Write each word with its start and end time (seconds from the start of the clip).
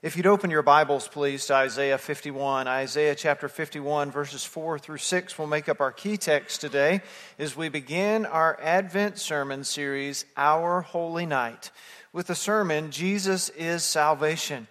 If 0.00 0.16
you'd 0.16 0.28
open 0.28 0.50
your 0.50 0.62
Bibles, 0.62 1.08
please, 1.08 1.46
to 1.46 1.54
Isaiah 1.54 1.98
51. 1.98 2.68
Isaiah 2.68 3.16
chapter 3.16 3.48
51, 3.48 4.12
verses 4.12 4.44
4 4.44 4.78
through 4.78 4.98
6 4.98 5.36
will 5.36 5.48
make 5.48 5.68
up 5.68 5.80
our 5.80 5.90
key 5.90 6.16
text 6.16 6.60
today 6.60 7.00
as 7.36 7.56
we 7.56 7.68
begin 7.68 8.24
our 8.24 8.56
Advent 8.62 9.18
sermon 9.18 9.64
series, 9.64 10.24
Our 10.36 10.82
Holy 10.82 11.26
Night, 11.26 11.72
with 12.12 12.28
the 12.28 12.36
sermon, 12.36 12.92
Jesus 12.92 13.48
is 13.48 13.82
Salvation. 13.82 14.68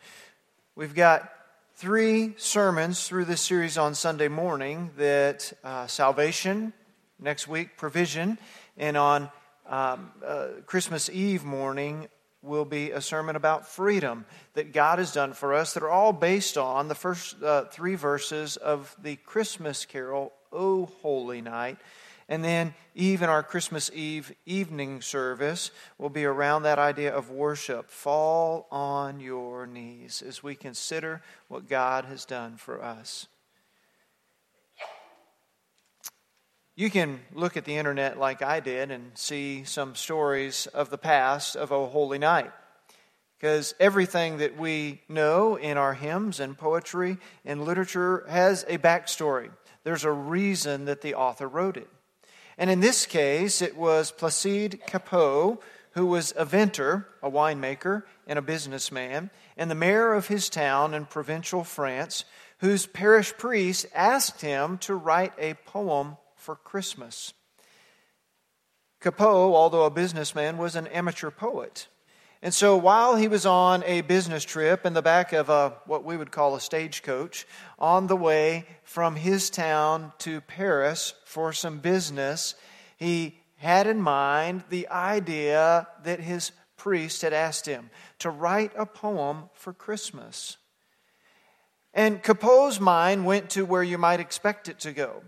We've 0.78 0.96
got 0.96 1.30
three 1.75 2.34
sermons 2.38 3.05
through 3.05 3.25
this 3.25 3.41
series 3.41 3.78
on 3.78 3.96
Sunday 3.96 4.30
morning 4.30 4.91
that 4.96 5.52
uh, 5.62 5.88
salvation, 5.88 6.71
next 7.20 7.50
week, 7.50 7.75
provision, 7.75 8.39
and 8.78 8.96
on 8.96 9.30
um, 9.68 10.09
uh, 10.25 10.48
Christmas 10.66 11.09
Eve 11.09 11.44
morning, 11.44 12.07
will 12.48 12.66
be 12.66 12.91
a 12.91 13.02
sermon 13.02 13.36
about 13.36 13.68
freedom 13.68 14.25
that 14.54 14.73
God 14.73 15.00
has 15.00 15.11
done 15.11 15.34
for 15.34 15.54
us 15.54 15.73
that 15.73 15.84
are 15.84 15.89
all 15.89 16.14
based 16.14 16.57
on 16.57 16.88
the 16.88 16.96
first 16.96 17.42
uh, 17.43 17.65
three 17.65 17.96
verses 17.96 18.57
of 18.57 18.96
the 19.01 19.18
Christmas 19.18 19.86
carol, 19.86 20.33
O 20.51 20.86
Holy 21.01 21.42
Night. 21.42 21.78
And 22.29 22.43
then, 22.43 22.73
even 22.93 23.29
our 23.29 23.43
Christmas 23.43 23.89
Eve 23.93 24.33
evening 24.46 25.01
service 25.01 25.71
will 25.97 26.10
be 26.10 26.25
around 26.25 26.64
that 26.64 26.79
idea 26.79 27.15
of 27.15 27.29
worship. 27.29 27.89
Fall 27.89 28.68
on 28.70 29.21
your 29.21 29.65
knees 29.65 30.21
as 30.21 30.43
we 30.43 30.56
consider 30.56 31.21
what 31.48 31.70
God 31.70 32.06
has 32.06 32.25
done 32.25 32.58
for 32.58 32.84
us. 32.84 33.28
You 36.80 36.91
can 36.91 37.22
look 37.33 37.58
at 37.58 37.66
the 37.66 37.75
internet 37.75 38.19
like 38.19 38.44
I 38.44 38.59
did 38.59 38.91
and 38.91 39.09
see 39.16 39.63
some 39.63 39.95
stories 39.95 40.67
of 40.67 40.91
the 40.91 40.97
past 41.00 41.55
of 41.55 41.72
O 41.72 41.88
Holy 41.88 42.19
Night. 42.19 42.52
Because 43.36 43.73
everything 43.80 44.38
that 44.38 44.59
we 44.59 45.02
know 45.09 45.55
in 45.55 45.75
our 45.80 45.95
hymns 45.95 46.39
and 46.39 46.55
poetry 46.55 47.17
and 47.44 47.66
literature 47.66 48.23
has 48.30 48.63
a 48.67 48.77
backstory. 48.77 49.50
There's 49.86 50.03
a 50.03 50.11
reason 50.11 50.86
that 50.86 51.02
the 51.02 51.16
author 51.16 51.47
wrote 51.47 51.78
it. 51.78 51.88
And 52.59 52.69
in 52.69 52.80
this 52.80 53.08
case, 53.08 53.59
it 53.64 53.75
was 53.75 54.12
Placide 54.12 54.81
Cappeau, 54.88 55.59
who 55.94 56.06
was 56.06 56.31
a 56.38 56.45
vintner, 56.45 57.08
a 57.23 57.31
winemaker, 57.31 58.03
and 58.28 58.38
a 58.38 58.44
businessman, 58.44 59.31
and 59.58 59.72
the 59.72 59.75
mayor 59.75 60.14
of 60.14 60.28
his 60.28 60.47
town 60.47 60.94
in 60.94 61.08
provincial 61.08 61.64
France, 61.64 62.23
whose 62.59 62.86
parish 62.86 63.36
priest 63.36 63.88
asked 63.95 64.41
him 64.41 64.78
to 64.78 64.94
write 64.94 65.34
a 65.39 65.56
poem 65.66 66.17
for 66.48 66.56
Christmas. 66.56 67.34
Cappeau, 69.02 69.53
although 69.53 69.84
a 69.84 69.90
businessman, 69.90 70.58
was 70.58 70.78
an 70.78 70.88
amateur 70.88 71.30
poet. 71.30 71.90
And 72.42 72.53
so 72.53 72.78
while 72.78 73.17
he 73.17 73.28
was 73.28 73.45
on 73.45 73.84
a 73.84 74.00
business 74.00 74.45
trip 74.45 74.86
in 74.86 74.94
the 74.94 75.02
back 75.02 75.34
of 75.34 75.50
a 75.50 75.73
what 75.88 76.06
we 76.06 76.16
would 76.16 76.31
call 76.31 76.56
a 76.56 76.62
stagecoach 76.62 77.45
on 77.78 78.08
the 78.08 78.16
way 78.16 78.66
from 78.84 79.18
his 79.18 79.50
town 79.50 80.14
to 80.20 80.40
Paris 80.40 81.16
for 81.25 81.52
some 81.52 81.80
business, 81.80 82.56
he 82.95 83.42
had 83.58 83.86
in 83.86 84.02
mind 84.02 84.64
the 84.70 84.88
idea 84.88 85.86
that 86.06 86.22
his 86.22 86.53
priest 86.78 87.23
had 87.23 87.34
asked 87.34 87.66
him 87.66 87.90
to 88.20 88.30
write 88.30 88.72
a 88.78 88.86
poem 88.86 89.50
for 89.52 89.73
Christmas. 89.73 90.56
And 91.94 92.23
Cappeau's 92.23 92.80
mind 92.80 93.25
went 93.25 93.50
to 93.50 93.66
where 93.66 93.84
you 93.84 93.98
might 93.98 94.22
expect 94.22 94.70
it 94.70 94.80
to 94.80 94.94
go. 94.94 95.23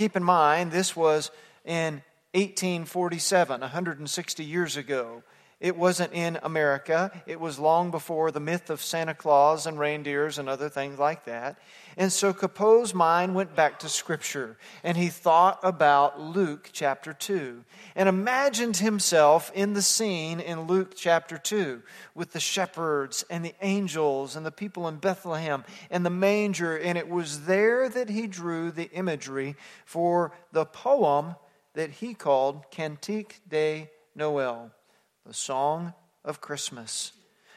Keep 0.00 0.16
in 0.16 0.24
mind, 0.24 0.72
this 0.72 0.96
was 0.96 1.30
in 1.62 2.02
1847, 2.32 3.60
160 3.60 4.44
years 4.46 4.78
ago. 4.78 5.22
It 5.60 5.76
wasn't 5.76 6.14
in 6.14 6.38
America. 6.42 7.12
It 7.26 7.38
was 7.38 7.58
long 7.58 7.90
before 7.90 8.30
the 8.30 8.40
myth 8.40 8.70
of 8.70 8.80
Santa 8.80 9.12
Claus 9.12 9.66
and 9.66 9.78
reindeers 9.78 10.38
and 10.38 10.48
other 10.48 10.70
things 10.70 10.98
like 10.98 11.26
that. 11.26 11.58
And 11.98 12.10
so 12.10 12.32
Cappeau's 12.32 12.94
mind 12.94 13.34
went 13.34 13.54
back 13.54 13.78
to 13.80 13.90
Scripture 13.90 14.56
and 14.82 14.96
he 14.96 15.08
thought 15.08 15.60
about 15.62 16.18
Luke 16.18 16.70
chapter 16.72 17.12
2 17.12 17.62
and 17.94 18.08
imagined 18.08 18.78
himself 18.78 19.52
in 19.54 19.74
the 19.74 19.82
scene 19.82 20.40
in 20.40 20.62
Luke 20.62 20.94
chapter 20.96 21.36
2 21.36 21.82
with 22.14 22.32
the 22.32 22.40
shepherds 22.40 23.22
and 23.28 23.44
the 23.44 23.54
angels 23.60 24.36
and 24.36 24.46
the 24.46 24.50
people 24.50 24.88
in 24.88 24.96
Bethlehem 24.96 25.64
and 25.90 26.06
the 26.06 26.10
manger. 26.10 26.74
And 26.78 26.96
it 26.96 27.10
was 27.10 27.44
there 27.44 27.86
that 27.90 28.08
he 28.08 28.26
drew 28.26 28.70
the 28.70 28.90
imagery 28.92 29.56
for 29.84 30.32
the 30.52 30.64
poem 30.64 31.34
that 31.74 31.90
he 31.90 32.14
called 32.14 32.70
Cantique 32.70 33.40
de 33.46 33.90
Noël 34.16 34.70
the 35.30 35.34
song 35.34 35.94
of 36.24 36.40
Christmas. 36.40 37.12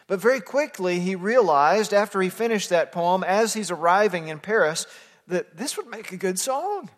But 0.06 0.19
very 0.19 0.41
quickly, 0.41 1.00
he 1.00 1.16
realized 1.16 1.91
after 1.91 2.22
he 2.22 2.29
finished 2.29 2.69
that 2.69 2.91
poem, 2.91 3.23
as 3.23 3.56
he's 3.56 3.72
arriving 3.72 4.28
in 4.28 4.38
Paris, 4.38 4.85
that 5.25 5.57
this 5.57 5.75
would 5.75 5.88
make 5.88 6.12
a 6.12 6.17
good 6.17 6.38
song. 6.38 6.91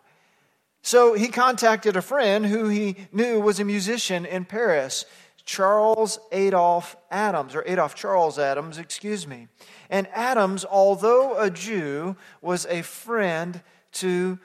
So 0.82 1.14
he 1.14 1.28
contacted 1.28 1.96
a 1.96 2.02
friend 2.02 2.44
who 2.44 2.68
he 2.68 3.08
knew 3.10 3.40
was 3.40 3.58
a 3.58 3.64
musician 3.64 4.26
in 4.26 4.44
Paris, 4.44 5.06
Charles 5.46 6.18
Adolphe 6.30 6.94
Adams, 7.10 7.54
or 7.54 7.62
Adolphe 7.66 7.94
Charles 7.94 8.38
Adams, 8.38 8.76
excuse 8.76 9.26
me. 9.26 9.48
And 9.88 10.06
Adams, 10.12 10.66
although 10.70 11.40
a 11.40 11.48
Jew, 11.48 12.16
was 12.42 12.66
a 12.66 12.82
friend 12.82 13.62
to 13.92 14.38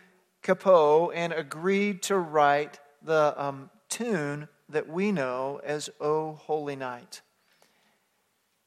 Cappeau 0.44 1.12
and 1.14 1.34
agreed 1.34 2.04
to 2.04 2.18
write 2.18 2.80
the 3.02 3.34
um, 3.36 3.70
tune 3.90 4.48
that 4.72 4.90
we 4.90 5.12
know 5.12 5.62
as 5.64 5.90
O 6.00 6.34
Holy 6.34 6.76
Night. 6.76 7.22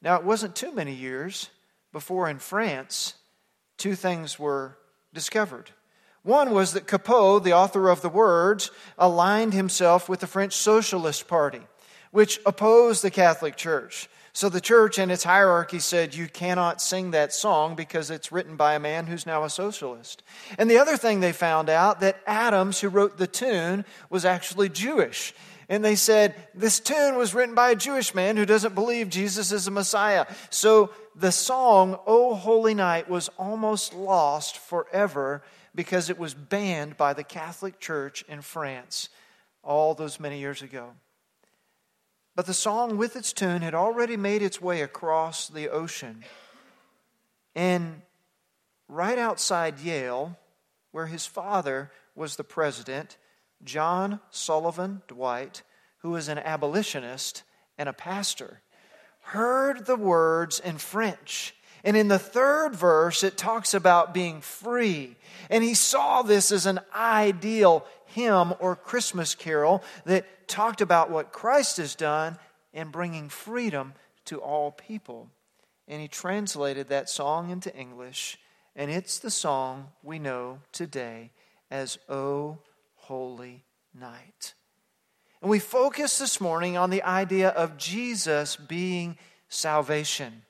Now, 0.03 0.16
it 0.16 0.25
wasn't 0.25 0.54
too 0.54 0.72
many 0.72 0.92
years 0.92 1.50
before 1.92 2.28
in 2.28 2.38
France, 2.38 3.15
two 3.78 3.94
things 3.94 4.38
were 4.38 4.76
discovered. 5.15 5.70
One 6.22 6.50
was 6.50 6.72
that 6.72 6.87
Cappeau, 6.87 7.42
the 7.42 7.53
author 7.53 7.88
of 7.88 8.03
the 8.03 8.09
words, 8.09 8.70
aligned 8.98 9.54
himself 9.54 10.09
with 10.09 10.20
the 10.20 10.26
French 10.26 10.54
Socialist 10.54 11.28
Party, 11.28 11.60
which 12.10 12.41
opposed 12.44 13.03
the 13.03 13.10
Catholic 13.10 13.56
Church. 13.56 14.09
So 14.32 14.48
the 14.48 14.60
church 14.60 14.98
and 14.98 15.12
its 15.12 15.22
hierarchy 15.22 15.78
said, 15.78 16.15
You 16.15 16.26
cannot 16.26 16.82
sing 16.82 17.12
that 17.12 17.32
song 17.32 17.76
because 17.76 18.10
it's 18.10 18.32
written 18.32 18.56
by 18.56 18.75
a 18.75 18.81
man 18.81 19.06
who's 19.06 19.26
now 19.26 19.44
a 19.44 19.50
socialist. 19.50 20.25
And 20.59 20.69
the 20.69 20.78
other 20.78 20.97
thing 20.97 21.21
they 21.21 21.32
found 21.32 21.69
out 21.69 22.00
that 22.00 22.21
Adams, 22.26 22.81
who 22.81 22.88
wrote 22.88 23.16
the 23.16 23.28
tune, 23.28 23.84
was 24.10 24.25
actually 24.25 24.71
Jewish 24.71 25.34
and 25.69 25.84
they 25.84 25.97
said, 25.97 26.34
This 26.54 26.80
tune 26.80 27.16
was 27.16 27.34
written 27.34 27.54
by 27.54 27.70
a 27.70 27.76
Jewish 27.76 28.14
man 28.14 28.36
who 28.36 28.47
doesn't 28.47 28.75
believe 28.75 29.08
Jesus 29.08 29.52
is 29.52 29.66
a 29.66 29.70
Messiah. 29.70 30.26
So 30.50 30.91
the 31.14 31.32
song, 31.32 31.98
O 32.06 32.34
Holy 32.34 32.75
Night, 32.75 33.08
was 33.08 33.28
almost 33.38 33.94
lost 33.94 34.58
forever 34.58 35.42
because 35.74 36.10
it 36.10 36.19
was 36.19 36.34
banned 36.34 36.97
by 36.97 37.12
the 37.12 37.24
Catholic 37.24 37.80
Church 37.80 38.24
in 38.28 38.41
France 38.41 39.08
all 39.62 39.94
those 39.94 40.20
many 40.20 40.38
years 40.38 40.62
ago. 40.62 40.92
But 42.36 42.47
the 42.47 42.54
song 42.54 42.97
with 42.97 43.16
its 43.16 43.32
tune 43.32 43.62
had 43.62 43.74
already 43.74 44.16
made 44.16 44.42
its 44.42 44.60
way 44.60 44.82
across 44.82 45.48
the 45.48 45.69
ocean. 45.69 46.24
And 47.54 48.03
right 48.88 49.19
outside 49.19 49.78
Yale, 49.78 50.36
where 50.91 51.06
his 51.06 51.26
father 51.26 51.91
was 52.14 52.36
the 52.36 52.44
president, 52.44 53.16
John 53.64 54.20
Sullivan 54.30 55.02
Dwight, 55.08 55.62
who 55.98 56.16
is 56.16 56.28
an 56.28 56.38
abolitionist 56.38 57.42
and 57.78 57.88
a 57.88 57.92
pastor, 57.92 58.60
heard 59.20 59.86
the 59.86 59.97
words 59.97 60.60
in 60.60 60.78
French. 60.78 61.54
And 61.82 61.97
in 61.97 62.08
the 62.08 62.19
third 62.19 62.74
verse, 62.74 63.22
it 63.22 63.36
talks 63.36 63.74
about 63.74 64.14
being 64.14 64.41
free. 64.41 65.16
And 65.50 65.62
he 65.62 65.74
saw 65.74 66.22
this 66.22 66.50
as 66.50 66.66
an 66.66 66.80
ideal 66.94 67.86
hymn 68.06 68.54
or 68.58 68.76
Christmas 68.76 69.34
carol 69.34 69.82
that 70.04 70.48
talked 70.48 70.80
about 70.80 71.10
what 71.10 71.32
Christ 71.32 71.76
has 71.78 71.94
done 71.94 72.38
in 72.72 72.88
bringing 72.91 73.28
freedom 73.28 73.94
to 74.26 74.38
all 74.41 74.70
people. 74.70 75.28
And 75.86 76.00
he 76.00 76.08
translated 76.08 76.88
that 76.88 77.10
song 77.10 77.50
into 77.50 77.74
English, 77.77 78.39
and 78.74 78.91
it's 78.91 79.18
the 79.18 79.30
song 79.30 79.89
we 80.03 80.18
know 80.18 80.60
today 80.72 81.30
as 81.71 81.98
O 82.09 82.59
holy 83.06 83.65
night. 83.92 84.54
And 85.42 85.51
we 85.51 85.59
focus 85.59 86.18
this 86.18 86.41
morning 86.41 86.78
on 86.78 86.89
the 86.89 87.03
idea 87.03 87.51
of 87.51 87.77
Jesus 87.77 88.56
being 88.56 89.18
salvation. 89.48 90.42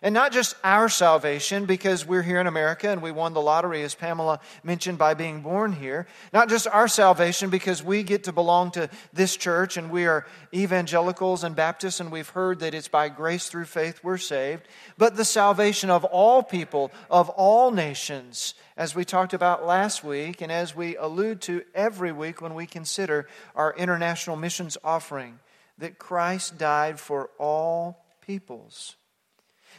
And 0.00 0.14
not 0.14 0.30
just 0.30 0.54
our 0.62 0.88
salvation, 0.88 1.66
because 1.66 2.06
we're 2.06 2.22
here 2.22 2.40
in 2.40 2.46
America 2.46 2.88
and 2.88 3.02
we 3.02 3.10
won 3.10 3.32
the 3.32 3.40
lottery, 3.40 3.82
as 3.82 3.96
Pamela 3.96 4.38
mentioned, 4.62 4.96
by 4.96 5.14
being 5.14 5.40
born 5.40 5.72
here. 5.72 6.06
Not 6.32 6.48
just 6.48 6.68
our 6.68 6.86
salvation, 6.86 7.50
because 7.50 7.82
we 7.82 8.04
get 8.04 8.24
to 8.24 8.32
belong 8.32 8.70
to 8.72 8.88
this 9.12 9.36
church 9.36 9.76
and 9.76 9.90
we 9.90 10.06
are 10.06 10.24
evangelicals 10.54 11.42
and 11.42 11.56
Baptists 11.56 11.98
and 11.98 12.12
we've 12.12 12.28
heard 12.28 12.60
that 12.60 12.74
it's 12.74 12.86
by 12.86 13.08
grace 13.08 13.48
through 13.48 13.64
faith 13.64 14.00
we're 14.04 14.18
saved. 14.18 14.68
But 14.96 15.16
the 15.16 15.24
salvation 15.24 15.90
of 15.90 16.04
all 16.04 16.44
people, 16.44 16.92
of 17.10 17.28
all 17.30 17.72
nations, 17.72 18.54
as 18.76 18.94
we 18.94 19.04
talked 19.04 19.34
about 19.34 19.66
last 19.66 20.04
week 20.04 20.40
and 20.40 20.52
as 20.52 20.76
we 20.76 20.96
allude 20.96 21.40
to 21.42 21.64
every 21.74 22.12
week 22.12 22.40
when 22.40 22.54
we 22.54 22.66
consider 22.66 23.26
our 23.56 23.74
international 23.76 24.36
missions 24.36 24.78
offering, 24.84 25.40
that 25.78 25.98
Christ 25.98 26.56
died 26.56 27.00
for 27.00 27.30
all 27.38 28.04
peoples. 28.20 28.96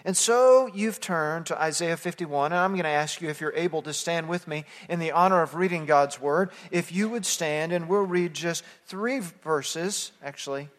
And 0.05 0.15
so 0.15 0.67
you've 0.73 1.01
turned 1.01 1.45
to 1.47 1.61
Isaiah 1.61 1.97
51, 1.97 2.51
and 2.51 2.59
I'm 2.59 2.71
going 2.71 2.83
to 2.83 2.89
ask 2.89 3.21
you 3.21 3.29
if 3.29 3.41
you're 3.41 3.53
able 3.53 3.81
to 3.81 3.93
stand 3.93 4.29
with 4.29 4.47
me 4.47 4.65
in 4.87 4.99
the 4.99 5.11
honor 5.11 5.41
of 5.41 5.55
reading 5.55 5.85
God's 5.85 6.21
word. 6.21 6.51
If 6.71 6.91
you 6.91 7.09
would 7.09 7.25
stand, 7.25 7.73
and 7.73 7.89
we'll 7.89 8.05
read 8.05 8.33
just 8.33 8.63
three 8.85 9.19
verses, 9.43 10.11
actually, 10.23 10.69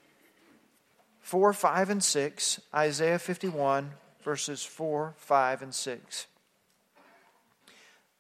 4, 1.21 1.53
5, 1.53 1.91
and 1.91 2.03
6. 2.03 2.61
Isaiah 2.75 3.19
51, 3.19 3.91
verses 4.23 4.65
4, 4.65 5.15
5, 5.17 5.63
and 5.63 5.75
6. 5.75 6.27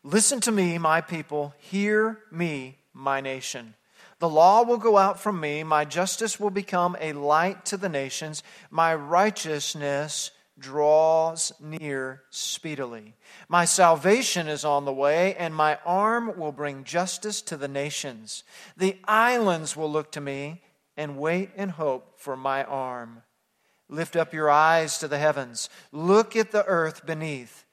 Listen 0.02 0.40
to 0.40 0.52
me, 0.52 0.78
my 0.78 1.00
people. 1.00 1.54
Hear 1.58 2.20
me, 2.30 2.78
my 2.92 3.20
nation. 3.20 3.74
The 4.18 4.28
law 4.28 4.62
will 4.62 4.76
go 4.76 4.98
out 4.98 5.18
from 5.18 5.40
me. 5.40 5.62
My 5.62 5.86
justice 5.86 6.38
will 6.38 6.50
become 6.50 6.96
a 7.00 7.14
light 7.14 7.64
to 7.66 7.78
the 7.78 7.88
nations. 7.88 8.42
My 8.70 8.94
righteousness 8.94 10.30
draws 10.60 11.52
near 11.58 12.22
speedily. 12.30 13.14
My 13.48 13.64
salvation 13.64 14.46
is 14.46 14.64
on 14.64 14.84
the 14.84 14.92
way, 14.92 15.34
and 15.34 15.54
my 15.54 15.78
arm 15.84 16.38
will 16.38 16.52
bring 16.52 16.84
justice 16.84 17.42
to 17.42 17.56
the 17.56 17.68
nations. 17.68 18.44
The 18.76 18.98
islands 19.04 19.76
will 19.76 19.90
look 19.90 20.12
to 20.12 20.20
me 20.20 20.62
and 20.96 21.18
wait 21.18 21.50
in 21.56 21.70
hope 21.70 22.20
for 22.20 22.36
my 22.36 22.62
arm. 22.64 23.22
Lift 23.88 24.14
up 24.14 24.32
your 24.32 24.50
eyes 24.50 24.98
to 24.98 25.08
the 25.08 25.18
heavens. 25.18 25.68
Look 25.90 26.36
at 26.36 26.52
the 26.52 26.64
earth 26.66 27.04
beneath. 27.04 27.64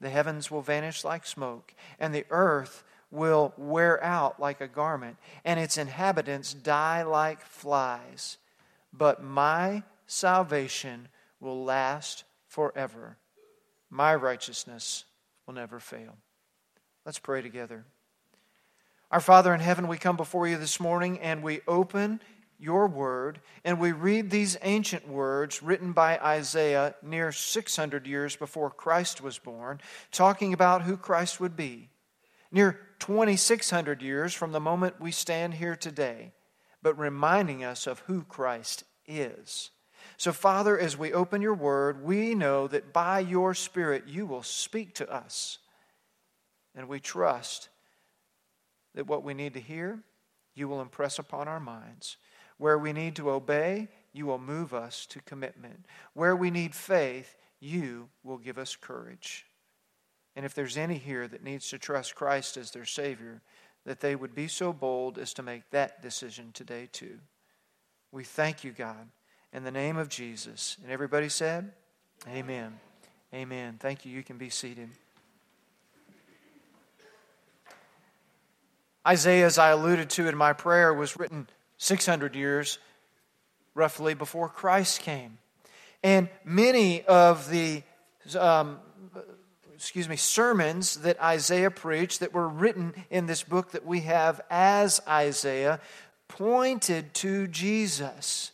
The 0.00 0.10
heavens 0.10 0.50
will 0.50 0.62
vanish 0.62 1.04
like 1.04 1.24
smoke, 1.24 1.72
and 1.98 2.14
the 2.14 2.26
earth 2.30 2.84
will 3.10 3.54
wear 3.56 4.02
out 4.04 4.38
like 4.38 4.60
a 4.60 4.68
garment, 4.68 5.16
and 5.44 5.58
its 5.58 5.78
inhabitants 5.78 6.52
die 6.52 7.02
like 7.02 7.40
flies. 7.40 8.36
But 8.92 9.22
my 9.22 9.84
salvation 10.06 11.08
will 11.46 11.64
last 11.64 12.24
forever. 12.48 13.16
My 13.88 14.14
righteousness 14.14 15.04
will 15.46 15.54
never 15.54 15.78
fail. 15.78 16.18
Let's 17.06 17.20
pray 17.20 17.40
together. 17.40 17.86
Our 19.12 19.20
Father 19.20 19.54
in 19.54 19.60
heaven, 19.60 19.86
we 19.86 19.96
come 19.96 20.16
before 20.16 20.48
you 20.48 20.58
this 20.58 20.80
morning 20.80 21.20
and 21.20 21.44
we 21.44 21.60
open 21.68 22.20
your 22.58 22.88
word 22.88 23.40
and 23.64 23.78
we 23.78 23.92
read 23.92 24.30
these 24.30 24.56
ancient 24.62 25.06
words 25.06 25.62
written 25.62 25.92
by 25.92 26.18
Isaiah 26.18 26.96
near 27.00 27.30
600 27.30 28.06
years 28.08 28.34
before 28.34 28.70
Christ 28.70 29.20
was 29.20 29.38
born, 29.38 29.80
talking 30.10 30.52
about 30.52 30.82
who 30.82 30.96
Christ 30.96 31.38
would 31.38 31.54
be. 31.54 31.90
Near 32.50 32.80
2,600 32.98 34.02
years 34.02 34.34
from 34.34 34.50
the 34.50 34.58
moment 34.58 35.00
we 35.00 35.12
stand 35.12 35.54
here 35.54 35.76
today, 35.76 36.32
but 36.82 36.98
reminding 36.98 37.62
us 37.62 37.86
of 37.86 38.00
who 38.00 38.24
Christ 38.24 38.82
is. 39.06 39.70
So, 40.18 40.32
Father, 40.32 40.78
as 40.78 40.96
we 40.96 41.12
open 41.12 41.42
your 41.42 41.54
word, 41.54 42.02
we 42.02 42.34
know 42.34 42.66
that 42.68 42.92
by 42.92 43.20
your 43.20 43.54
Spirit 43.54 44.04
you 44.06 44.24
will 44.24 44.42
speak 44.42 44.94
to 44.94 45.10
us. 45.12 45.58
And 46.74 46.88
we 46.88 47.00
trust 47.00 47.68
that 48.94 49.06
what 49.06 49.22
we 49.22 49.34
need 49.34 49.54
to 49.54 49.60
hear, 49.60 50.00
you 50.54 50.68
will 50.68 50.80
impress 50.80 51.18
upon 51.18 51.48
our 51.48 51.60
minds. 51.60 52.16
Where 52.56 52.78
we 52.78 52.94
need 52.94 53.16
to 53.16 53.30
obey, 53.30 53.88
you 54.14 54.24
will 54.24 54.38
move 54.38 54.72
us 54.72 55.04
to 55.06 55.20
commitment. 55.20 55.84
Where 56.14 56.34
we 56.34 56.50
need 56.50 56.74
faith, 56.74 57.36
you 57.60 58.08
will 58.24 58.38
give 58.38 58.56
us 58.56 58.74
courage. 58.74 59.44
And 60.34 60.46
if 60.46 60.54
there's 60.54 60.78
any 60.78 60.96
here 60.96 61.28
that 61.28 61.44
needs 61.44 61.68
to 61.70 61.78
trust 61.78 62.14
Christ 62.14 62.56
as 62.56 62.70
their 62.70 62.86
Savior, 62.86 63.42
that 63.84 64.00
they 64.00 64.16
would 64.16 64.34
be 64.34 64.48
so 64.48 64.72
bold 64.72 65.18
as 65.18 65.34
to 65.34 65.42
make 65.42 65.68
that 65.70 66.00
decision 66.00 66.52
today, 66.52 66.88
too. 66.90 67.18
We 68.12 68.24
thank 68.24 68.64
you, 68.64 68.72
God 68.72 69.08
in 69.56 69.64
the 69.64 69.70
name 69.70 69.96
of 69.96 70.10
Jesus. 70.10 70.76
And 70.82 70.92
everybody 70.92 71.30
said, 71.30 71.72
Amen. 72.28 72.78
Amen. 73.32 73.78
Thank 73.80 74.04
you. 74.04 74.12
You 74.12 74.22
can 74.22 74.36
be 74.36 74.50
seated. 74.50 74.90
Isaiah, 79.08 79.46
as 79.46 79.56
I 79.56 79.70
alluded 79.70 80.10
to 80.10 80.28
in 80.28 80.36
my 80.36 80.52
prayer, 80.52 80.92
was 80.92 81.16
written 81.18 81.48
600 81.78 82.36
years 82.36 82.78
roughly 83.74 84.12
before 84.12 84.50
Christ 84.50 85.00
came. 85.00 85.38
And 86.02 86.28
many 86.44 87.02
of 87.04 87.48
the 87.48 87.82
um, 88.38 88.78
excuse 89.74 90.06
me, 90.06 90.16
sermons 90.16 90.96
that 90.96 91.18
Isaiah 91.22 91.70
preached 91.70 92.20
that 92.20 92.34
were 92.34 92.48
written 92.48 92.92
in 93.08 93.24
this 93.24 93.42
book 93.42 93.70
that 93.70 93.86
we 93.86 94.00
have 94.00 94.42
as 94.50 95.00
Isaiah 95.08 95.80
pointed 96.28 97.14
to 97.14 97.46
Jesus 97.46 98.52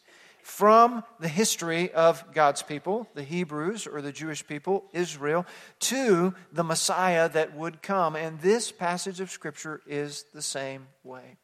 from 0.53 1.03
the 1.19 1.29
history 1.29 1.91
of 1.93 2.23
God's 2.35 2.63
people, 2.63 3.09
the 3.15 3.23
Hebrews 3.23 3.87
or 3.87 4.03
the 4.03 4.13
Jewish 4.13 4.47
people, 4.47 4.85
Israel, 4.93 5.47
to 5.81 6.35
the 6.53 6.63
Messiah 6.63 7.31
that 7.31 7.57
would 7.57 7.81
come. 7.81 8.17
And 8.17 8.39
this 8.39 8.71
passage 8.71 9.21
of 9.21 9.31
Scripture 9.31 9.81
is 9.87 10.27
the 10.35 10.43
same 10.43 10.89
way. 11.05 11.39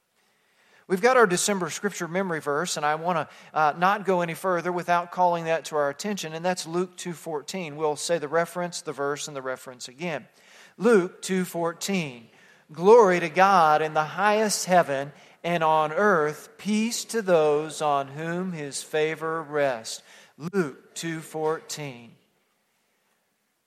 We've 0.88 1.00
got 1.00 1.16
our 1.16 1.26
December 1.26 1.70
scripture 1.70 2.06
memory 2.06 2.40
verse, 2.40 2.76
and 2.76 2.84
I 2.84 2.96
want 2.96 3.16
to 3.16 3.58
uh, 3.58 3.74
not 3.78 4.04
go 4.04 4.20
any 4.20 4.34
further 4.34 4.70
without 4.70 5.10
calling 5.10 5.44
that 5.44 5.64
to 5.66 5.76
our 5.76 5.88
attention, 5.88 6.34
and 6.34 6.44
that's 6.44 6.66
Luke 6.66 6.98
2.14. 6.98 7.76
We'll 7.76 7.96
say 7.96 8.18
the 8.18 8.28
reference, 8.28 8.82
the 8.82 8.92
verse, 8.92 9.26
and 9.26 9.34
the 9.34 9.42
reference 9.42 9.88
again. 9.88 10.26
Luke 10.76 11.22
2.14. 11.22 12.24
Glory 12.70 13.20
to 13.20 13.30
God 13.30 13.80
in 13.80 13.94
the 13.94 14.04
highest 14.04 14.66
heaven 14.66 15.12
and 15.44 15.62
on 15.62 15.92
earth 15.92 16.50
peace 16.58 17.04
to 17.06 17.22
those 17.22 17.80
on 17.80 18.08
whom 18.08 18.52
his 18.52 18.82
favor 18.82 19.42
rests. 19.42 20.02
Luke 20.36 20.94
2:14. 20.94 22.10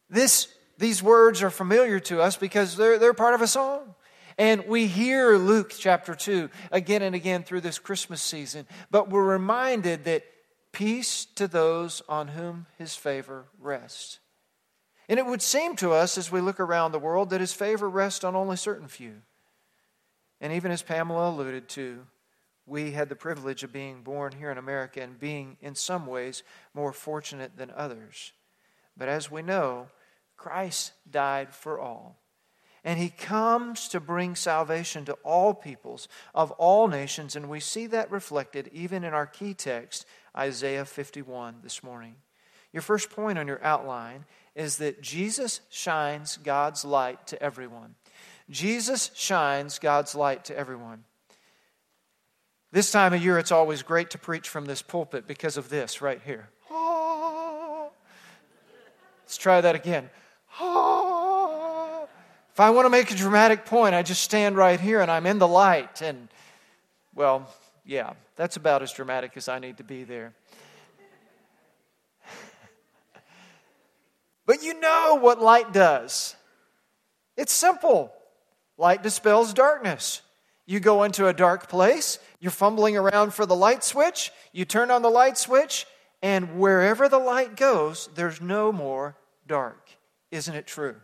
This 0.10 0.48
these 0.78 1.04
words 1.04 1.44
are 1.44 1.52
familiar 1.52 2.00
to 2.02 2.22
us 2.22 2.36
because 2.38 2.76
they're, 2.76 2.98
they're 2.98 3.14
part 3.14 3.36
of 3.36 3.42
a 3.42 3.48
song. 3.48 3.94
And 4.38 4.66
we 4.66 4.88
hear 4.88 5.38
Luke 5.38 5.74
chapter 5.78 6.16
2 6.16 6.50
again 6.72 7.04
and 7.04 7.14
again 7.14 7.44
through 7.44 7.62
this 7.62 7.78
Christmas 7.78 8.22
season, 8.22 8.66
but 8.90 9.10
we're 9.10 9.24
reminded 9.24 10.06
that 10.06 10.24
peace 10.72 11.26
to 11.36 11.48
those 11.48 12.02
on 12.10 12.30
whom 12.30 12.66
his 12.80 12.96
favor 12.96 13.46
rests. 13.60 14.20
And 15.08 15.20
it 15.20 15.26
would 15.26 15.42
seem 15.42 15.76
to 15.76 15.92
us 15.92 16.18
as 16.18 16.32
we 16.32 16.42
look 16.42 16.60
around 16.60 16.92
the 16.92 17.00
world 17.00 17.30
that 17.30 17.42
his 17.42 17.54
favor 17.54 17.90
rests 17.90 18.24
on 18.24 18.36
only 18.36 18.58
certain 18.58 18.88
few. 18.88 19.22
And 20.42 20.52
even 20.54 20.72
as 20.72 20.82
Pamela 20.82 21.30
alluded 21.30 21.70
to, 21.70 22.00
we 22.66 22.92
had 22.92 23.10
the 23.10 23.16
privilege 23.16 23.64
of 23.64 23.72
being 23.72 24.02
born 24.02 24.34
here 24.34 24.52
in 24.52 24.58
America 24.58 25.02
and 25.02 25.20
being, 25.20 25.58
in 25.62 25.76
some 25.76 26.08
ways, 26.08 26.44
more 26.74 26.92
fortunate 26.92 27.58
than 27.58 27.72
others. 27.76 28.34
But 28.98 29.08
as 29.08 29.32
we 29.32 29.42
know, 29.44 29.88
Christ 30.36 30.94
died 31.10 31.54
for 31.54 31.80
all. 31.80 32.18
And 32.84 32.98
he 32.98 33.10
comes 33.10 33.88
to 33.90 34.00
bring 34.00 34.36
salvation 34.36 35.06
to 35.06 35.14
all 35.24 35.54
peoples 35.54 36.08
of 36.34 36.50
all 36.52 36.88
nations. 36.88 37.36
And 37.36 37.48
we 37.48 37.60
see 37.60 37.86
that 37.88 38.10
reflected 38.10 38.70
even 38.74 39.04
in 39.04 39.14
our 39.14 39.28
key 39.28 39.54
text, 39.54 40.08
Isaiah 40.36 40.86
51, 40.86 41.58
this 41.62 41.84
morning. 41.84 42.16
Your 42.74 42.82
first 42.82 43.12
point 43.12 43.38
on 43.38 43.48
your 43.48 43.64
outline 43.64 44.26
is 44.56 44.78
that 44.78 45.02
Jesus 45.02 45.62
shines 45.70 46.38
God's 46.38 46.84
light 46.84 47.28
to 47.28 47.42
everyone. 47.42 47.96
Jesus 48.52 49.10
shines 49.16 49.80
God's 49.80 50.14
light 50.14 50.46
to 50.46 50.58
everyone. 50.58 51.06
This 52.74 52.92
time 52.92 53.14
of 53.14 53.24
year, 53.24 53.40
it's 53.40 53.52
always 53.52 53.82
great 53.82 54.10
to 54.12 54.18
preach 54.18 54.50
from 54.50 54.66
this 54.66 54.82
pulpit 54.82 55.26
because 55.26 55.56
of 55.56 55.70
this 55.70 56.02
right 56.02 56.22
here. 56.26 56.50
Let's 59.24 59.38
try 59.38 59.62
that 59.62 59.76
again. 59.76 60.10
If 62.52 62.60
I 62.60 62.72
want 62.72 62.86
to 62.86 62.90
make 62.90 63.10
a 63.10 63.16
dramatic 63.16 63.64
point, 63.66 63.96
I 63.96 64.04
just 64.04 64.22
stand 64.22 64.58
right 64.58 64.78
here 64.78 65.00
and 65.00 65.10
I'm 65.10 65.26
in 65.26 65.40
the 65.40 65.48
light. 65.48 66.02
And, 66.02 66.28
well, 67.16 67.50
yeah, 67.86 68.12
that's 68.36 68.58
about 68.58 68.84
as 68.84 68.92
dramatic 68.92 69.38
as 69.38 69.48
I 69.48 69.58
need 69.60 69.78
to 69.78 69.86
be 69.86 70.04
there. 70.04 70.34
But 74.46 74.64
you 74.64 74.78
know 74.82 75.18
what 75.22 75.42
light 75.42 75.72
does. 75.72 76.36
It's 77.38 77.54
simple. 77.54 78.12
Light 78.82 79.04
dispels 79.04 79.54
darkness. 79.54 80.24
You 80.66 80.80
go 80.80 81.04
into 81.04 81.28
a 81.28 81.34
dark 81.34 81.70
place, 81.70 82.18
you're 82.40 82.50
fumbling 82.50 82.98
around 82.98 83.32
for 83.32 83.46
the 83.46 83.56
light 83.56 83.84
switch, 83.84 84.32
you 84.54 84.66
turn 84.66 84.90
on 84.90 85.04
the 85.04 85.10
light 85.12 85.38
switch, 85.38 85.86
and 86.24 86.58
wherever 86.58 87.08
the 87.08 87.20
light 87.20 87.56
goes, 87.56 88.10
there's 88.16 88.42
no 88.42 88.72
more 88.72 89.16
dark. 89.46 89.88
Isn't 90.32 90.56
it 90.56 90.66
true? 90.66 90.96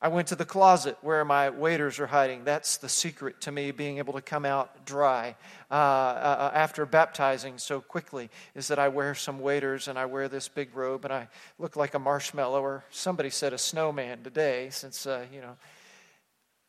I 0.00 0.08
went 0.08 0.28
to 0.28 0.36
the 0.36 0.46
closet 0.46 0.96
where 1.02 1.22
my 1.22 1.50
waders 1.50 2.00
are 2.00 2.06
hiding. 2.06 2.44
That's 2.44 2.78
the 2.78 2.88
secret 2.88 3.42
to 3.42 3.52
me 3.52 3.70
being 3.70 3.98
able 3.98 4.14
to 4.14 4.22
come 4.22 4.46
out 4.46 4.86
dry 4.86 5.36
uh, 5.70 5.74
uh, 5.74 6.50
after 6.54 6.86
baptizing 6.86 7.58
so 7.58 7.82
quickly, 7.82 8.30
is 8.54 8.68
that 8.68 8.78
I 8.78 8.88
wear 8.88 9.14
some 9.14 9.38
waders 9.38 9.86
and 9.86 9.98
I 9.98 10.06
wear 10.06 10.28
this 10.28 10.48
big 10.48 10.74
robe 10.74 11.04
and 11.04 11.12
I 11.12 11.28
look 11.58 11.76
like 11.76 11.92
a 11.92 11.98
marshmallow 11.98 12.62
or 12.62 12.84
somebody 12.88 13.28
said 13.28 13.52
a 13.52 13.58
snowman 13.58 14.22
today, 14.22 14.68
since, 14.70 15.06
uh, 15.06 15.26
you 15.30 15.42
know, 15.42 15.56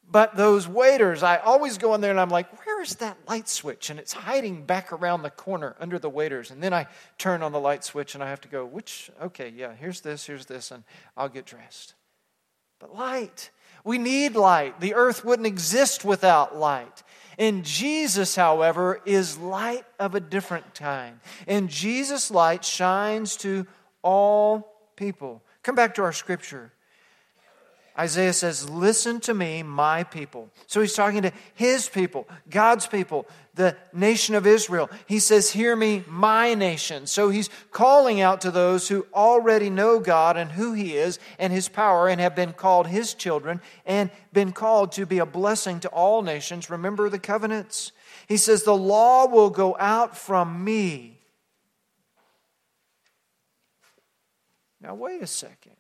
But 0.10 0.36
those 0.36 0.68
waders, 0.68 1.24
I 1.24 1.38
always 1.38 1.78
go 1.78 1.96
in 1.96 2.02
there 2.02 2.12
and 2.12 2.20
I'm 2.20 2.30
like, 2.30 2.66
where 2.66 2.82
is 2.82 2.96
that 2.96 3.18
light 3.28 3.50
switch? 3.50 3.90
And 3.90 4.00
it's 4.00 4.14
hiding 4.14 4.64
back 4.64 4.94
around 4.94 5.24
the 5.24 5.32
corner 5.32 5.76
under 5.80 5.98
the 5.98 6.10
waders. 6.10 6.52
And 6.52 6.62
then 6.62 6.74
I 6.74 6.88
turn 7.18 7.42
on 7.42 7.52
the 7.52 7.60
light 7.60 7.84
switch 7.84 8.14
and 8.14 8.24
I 8.24 8.30
have 8.30 8.42
to 8.42 8.48
go, 8.48 8.66
which, 8.66 9.10
okay, 9.22 9.52
yeah, 9.56 9.74
here's 9.74 10.02
this, 10.02 10.26
here's 10.26 10.46
this, 10.46 10.72
and 10.72 10.84
I'll 11.18 11.30
get 11.30 11.46
dressed. 11.46 11.96
But 12.80 12.96
light, 12.96 13.50
we 13.84 13.98
need 13.98 14.36
light. 14.36 14.80
The 14.80 14.94
earth 14.94 15.26
wouldn't 15.26 15.48
exist 15.48 16.06
without 16.06 16.56
light. 16.56 17.04
And 17.38 17.66
Jesus, 17.66 18.36
however, 18.36 19.02
is 19.06 19.38
light 19.38 19.86
of 20.00 20.16
a 20.16 20.20
different 20.20 20.76
kind. 20.76 21.20
And 21.48 21.70
Jesus' 21.70 22.30
light 22.30 22.64
shines 22.64 23.38
to 23.38 23.66
all 24.02 24.72
people. 24.96 25.44
Come 25.64 25.76
back 25.76 25.96
to 25.96 26.04
our 26.04 26.14
scripture. 26.14 26.72
Isaiah 27.98 28.34
says, 28.34 28.70
Listen 28.70 29.22
to 29.22 29.34
me, 29.34 29.64
my 29.64 30.04
people. 30.04 30.50
So 30.68 30.82
he's 30.82 30.94
talking 30.94 31.22
to 31.22 31.32
his 31.54 31.88
people, 31.88 32.28
God's 32.50 32.88
people, 32.88 33.25
the 33.54 33.78
nation 33.94 34.36
of 34.36 34.46
Israel. 34.46 34.90
He 35.08 35.20
says, 35.20 35.52
Hear 35.52 35.75
me, 35.75 36.04
my 36.08 36.54
nation. 36.56 37.08
So 37.08 37.30
he's 37.30 37.50
calling 37.72 38.20
out 38.20 38.42
to 38.42 38.52
those 38.52 38.90
who 38.90 39.08
already 39.14 39.70
know 39.70 40.00
God 40.00 40.36
and 40.36 40.52
who 40.52 40.74
he 40.74 40.98
is 40.98 41.20
and 41.40 41.54
his 41.54 41.70
power 41.70 42.10
and 42.10 42.20
have 42.20 42.36
been 42.36 42.52
called 42.52 42.88
his 42.88 43.14
children 43.14 43.62
and 43.86 44.12
been 44.34 44.52
called 44.52 44.92
to 44.94 45.06
be 45.06 45.20
a 45.20 45.25
blessing 45.25 45.80
to 45.82 45.90
all 45.90 46.22
nations. 46.22 46.70
Remember 46.70 47.10
the 47.10 47.20
covenants. 47.20 47.94
He 48.28 48.38
says, 48.38 48.64
The 48.64 48.75
law 48.75 49.25
will 49.25 49.50
go 49.50 49.78
out 49.80 50.18
from 50.18 50.64
me. 50.66 51.22
Now, 54.82 54.96
wait 54.96 55.22
a 55.22 55.28
second. 55.28 55.78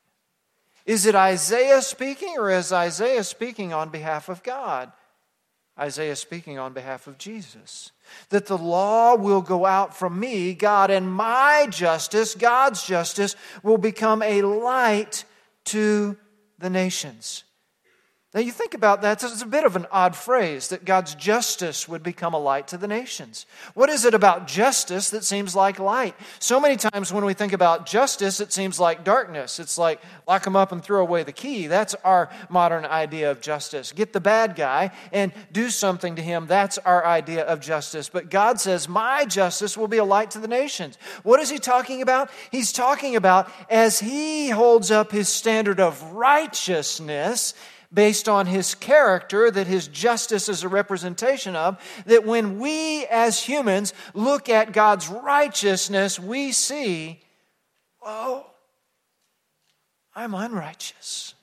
Is 0.85 1.05
it 1.05 1.15
Isaiah 1.15 1.81
speaking, 1.81 2.35
or 2.37 2.51
is 2.51 2.71
Isaiah 2.71 3.23
speaking 3.23 3.73
on 3.73 3.89
behalf 3.89 4.29
of 4.29 4.43
God? 4.43 4.91
Isaiah 5.77 6.15
speaking 6.15 6.57
on 6.57 6.73
behalf 6.73 7.07
of 7.07 7.17
Jesus. 7.17 7.91
That 8.29 8.45
the 8.45 8.57
law 8.57 9.15
will 9.15 9.41
go 9.41 9.65
out 9.65 9.95
from 9.95 10.19
me, 10.19 10.53
God, 10.53 10.91
and 10.91 11.11
my 11.11 11.67
justice, 11.69 12.35
God's 12.35 12.85
justice, 12.85 13.35
will 13.63 13.77
become 13.77 14.21
a 14.21 14.43
light 14.43 15.25
to 15.65 16.17
the 16.59 16.69
nations. 16.69 17.43
Now, 18.35 18.41
you 18.41 18.51
think 18.51 18.73
about 18.73 19.01
that, 19.03 19.23
it's 19.23 19.41
a 19.41 19.45
bit 19.45 19.63
of 19.63 19.77
an 19.77 19.87
odd 19.93 20.13
phrase 20.13 20.67
that 20.67 20.83
God's 20.83 21.15
justice 21.15 21.87
would 21.87 22.03
become 22.03 22.33
a 22.33 22.37
light 22.37 22.67
to 22.67 22.77
the 22.77 22.85
nations. 22.85 23.45
What 23.75 23.89
is 23.89 24.03
it 24.03 24.13
about 24.13 24.45
justice 24.45 25.09
that 25.11 25.23
seems 25.23 25.55
like 25.55 25.79
light? 25.79 26.15
So 26.39 26.59
many 26.59 26.75
times 26.75 27.13
when 27.13 27.23
we 27.23 27.33
think 27.33 27.53
about 27.53 27.85
justice, 27.85 28.41
it 28.41 28.51
seems 28.51 28.77
like 28.77 29.05
darkness. 29.05 29.57
It's 29.57 29.77
like 29.77 30.01
lock 30.27 30.43
them 30.43 30.57
up 30.57 30.73
and 30.73 30.83
throw 30.83 30.99
away 30.99 31.23
the 31.23 31.31
key. 31.31 31.67
That's 31.67 31.95
our 32.03 32.29
modern 32.49 32.83
idea 32.83 33.31
of 33.31 33.39
justice. 33.39 33.93
Get 33.93 34.11
the 34.11 34.19
bad 34.19 34.57
guy 34.57 34.91
and 35.13 35.31
do 35.53 35.69
something 35.69 36.17
to 36.17 36.21
him. 36.21 36.45
That's 36.45 36.77
our 36.79 37.05
idea 37.05 37.45
of 37.45 37.61
justice. 37.61 38.09
But 38.09 38.29
God 38.29 38.59
says, 38.59 38.89
My 38.89 39.23
justice 39.23 39.77
will 39.77 39.87
be 39.87 39.99
a 39.99 40.03
light 40.03 40.31
to 40.31 40.39
the 40.39 40.49
nations. 40.49 40.97
What 41.23 41.39
is 41.39 41.49
He 41.49 41.57
talking 41.57 42.01
about? 42.01 42.29
He's 42.51 42.73
talking 42.73 43.15
about 43.15 43.49
as 43.69 44.01
He 44.01 44.49
holds 44.49 44.91
up 44.91 45.13
His 45.13 45.29
standard 45.29 45.79
of 45.79 46.03
righteousness 46.11 47.53
based 47.95 48.29
on 48.29 48.45
his 48.45 48.75
character 48.75 49.49
that 49.49 49.65
his 49.65 49.87
justice 49.87 50.49
is 50.49 50.63
a 50.63 50.69
representation 50.69 51.55
of, 51.55 51.79
that 52.05 52.25
when 52.25 52.59
we 52.59 53.05
as 53.05 53.41
humans 53.41 53.93
look 54.13 54.49
at 54.49 54.73
God's 54.73 55.07
righteousness, 55.07 56.19
we 56.19 56.51
see, 56.51 57.21
oh, 58.03 58.45
I'm 60.13 60.33
unrighteous. 60.33 61.33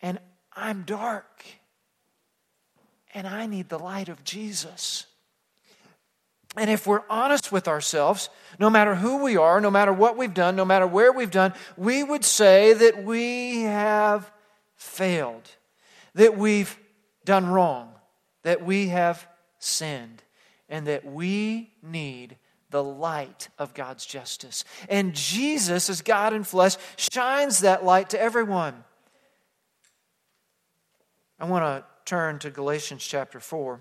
And 0.00 0.18
I'm 0.54 0.82
dark. 0.82 1.44
And 3.14 3.26
I 3.26 3.46
need 3.46 3.68
the 3.68 3.78
light 3.78 4.08
of 4.08 4.24
Jesus. 4.24 5.06
And 6.56 6.68
if 6.68 6.86
we're 6.86 7.04
honest 7.08 7.52
with 7.52 7.68
ourselves, 7.68 8.28
no 8.62 8.70
matter 8.70 8.94
who 8.94 9.24
we 9.24 9.36
are, 9.36 9.60
no 9.60 9.72
matter 9.72 9.92
what 9.92 10.16
we've 10.16 10.34
done, 10.34 10.54
no 10.54 10.64
matter 10.64 10.86
where 10.86 11.10
we've 11.10 11.32
done, 11.32 11.52
we 11.76 12.04
would 12.04 12.24
say 12.24 12.72
that 12.72 13.02
we 13.02 13.62
have 13.62 14.30
failed, 14.76 15.50
that 16.14 16.38
we've 16.38 16.78
done 17.24 17.48
wrong, 17.48 17.92
that 18.44 18.64
we 18.64 18.86
have 18.86 19.26
sinned, 19.58 20.22
and 20.68 20.86
that 20.86 21.04
we 21.04 21.72
need 21.82 22.36
the 22.70 22.84
light 22.84 23.48
of 23.58 23.74
God's 23.74 24.06
justice. 24.06 24.64
And 24.88 25.12
Jesus, 25.12 25.90
as 25.90 26.00
God 26.00 26.32
in 26.32 26.44
flesh, 26.44 26.76
shines 26.96 27.58
that 27.60 27.84
light 27.84 28.10
to 28.10 28.22
everyone. 28.22 28.84
I 31.40 31.46
want 31.46 31.64
to 31.64 31.84
turn 32.04 32.38
to 32.38 32.50
Galatians 32.50 33.04
chapter 33.04 33.40
4 33.40 33.80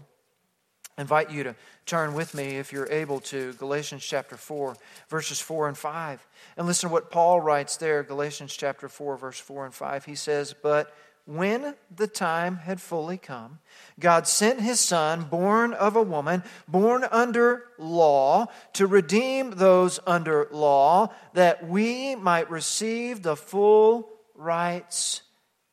invite 1.01 1.31
you 1.31 1.43
to 1.43 1.55
turn 1.85 2.13
with 2.13 2.33
me, 2.33 2.57
if 2.57 2.71
you're 2.71 2.89
able 2.89 3.19
to, 3.19 3.53
Galatians 3.53 4.05
chapter 4.05 4.37
4, 4.37 4.77
verses 5.09 5.41
4 5.41 5.67
and 5.67 5.77
5. 5.77 6.27
And 6.55 6.67
listen 6.67 6.87
to 6.87 6.93
what 6.93 7.11
Paul 7.11 7.41
writes 7.41 7.75
there, 7.77 8.03
Galatians 8.03 8.55
chapter 8.55 8.87
4, 8.87 9.17
verse 9.17 9.39
4 9.39 9.65
and 9.65 9.73
5. 9.73 10.05
He 10.05 10.15
says, 10.15 10.53
But 10.53 10.95
when 11.25 11.75
the 11.93 12.07
time 12.07 12.57
had 12.57 12.79
fully 12.79 13.17
come, 13.17 13.59
God 13.99 14.27
sent 14.27 14.61
his 14.61 14.79
Son, 14.79 15.23
born 15.23 15.73
of 15.73 15.95
a 15.95 16.01
woman, 16.01 16.43
born 16.67 17.05
under 17.11 17.65
law, 17.77 18.47
to 18.73 18.87
redeem 18.87 19.51
those 19.51 19.99
under 20.05 20.47
law, 20.51 21.13
that 21.33 21.67
we 21.67 22.15
might 22.15 22.49
receive 22.49 23.23
the 23.23 23.35
full 23.35 24.09
rights 24.35 25.21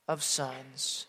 of 0.06 0.23
sons 0.23 1.08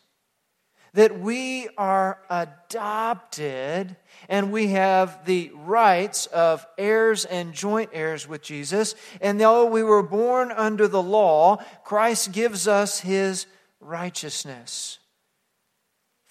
that 0.93 1.19
we 1.19 1.69
are 1.77 2.19
adopted 2.29 3.95
and 4.27 4.51
we 4.51 4.67
have 4.67 5.25
the 5.25 5.51
rights 5.53 6.25
of 6.27 6.65
heirs 6.77 7.25
and 7.25 7.53
joint 7.53 7.91
heirs 7.93 8.27
with 8.27 8.41
Jesus. 8.41 8.95
And 9.21 9.39
though 9.39 9.65
we 9.65 9.83
were 9.83 10.03
born 10.03 10.51
under 10.51 10.87
the 10.87 11.01
law, 11.01 11.57
Christ 11.83 12.31
gives 12.31 12.67
us 12.67 12.99
his 12.99 13.45
righteousness. 13.79 14.99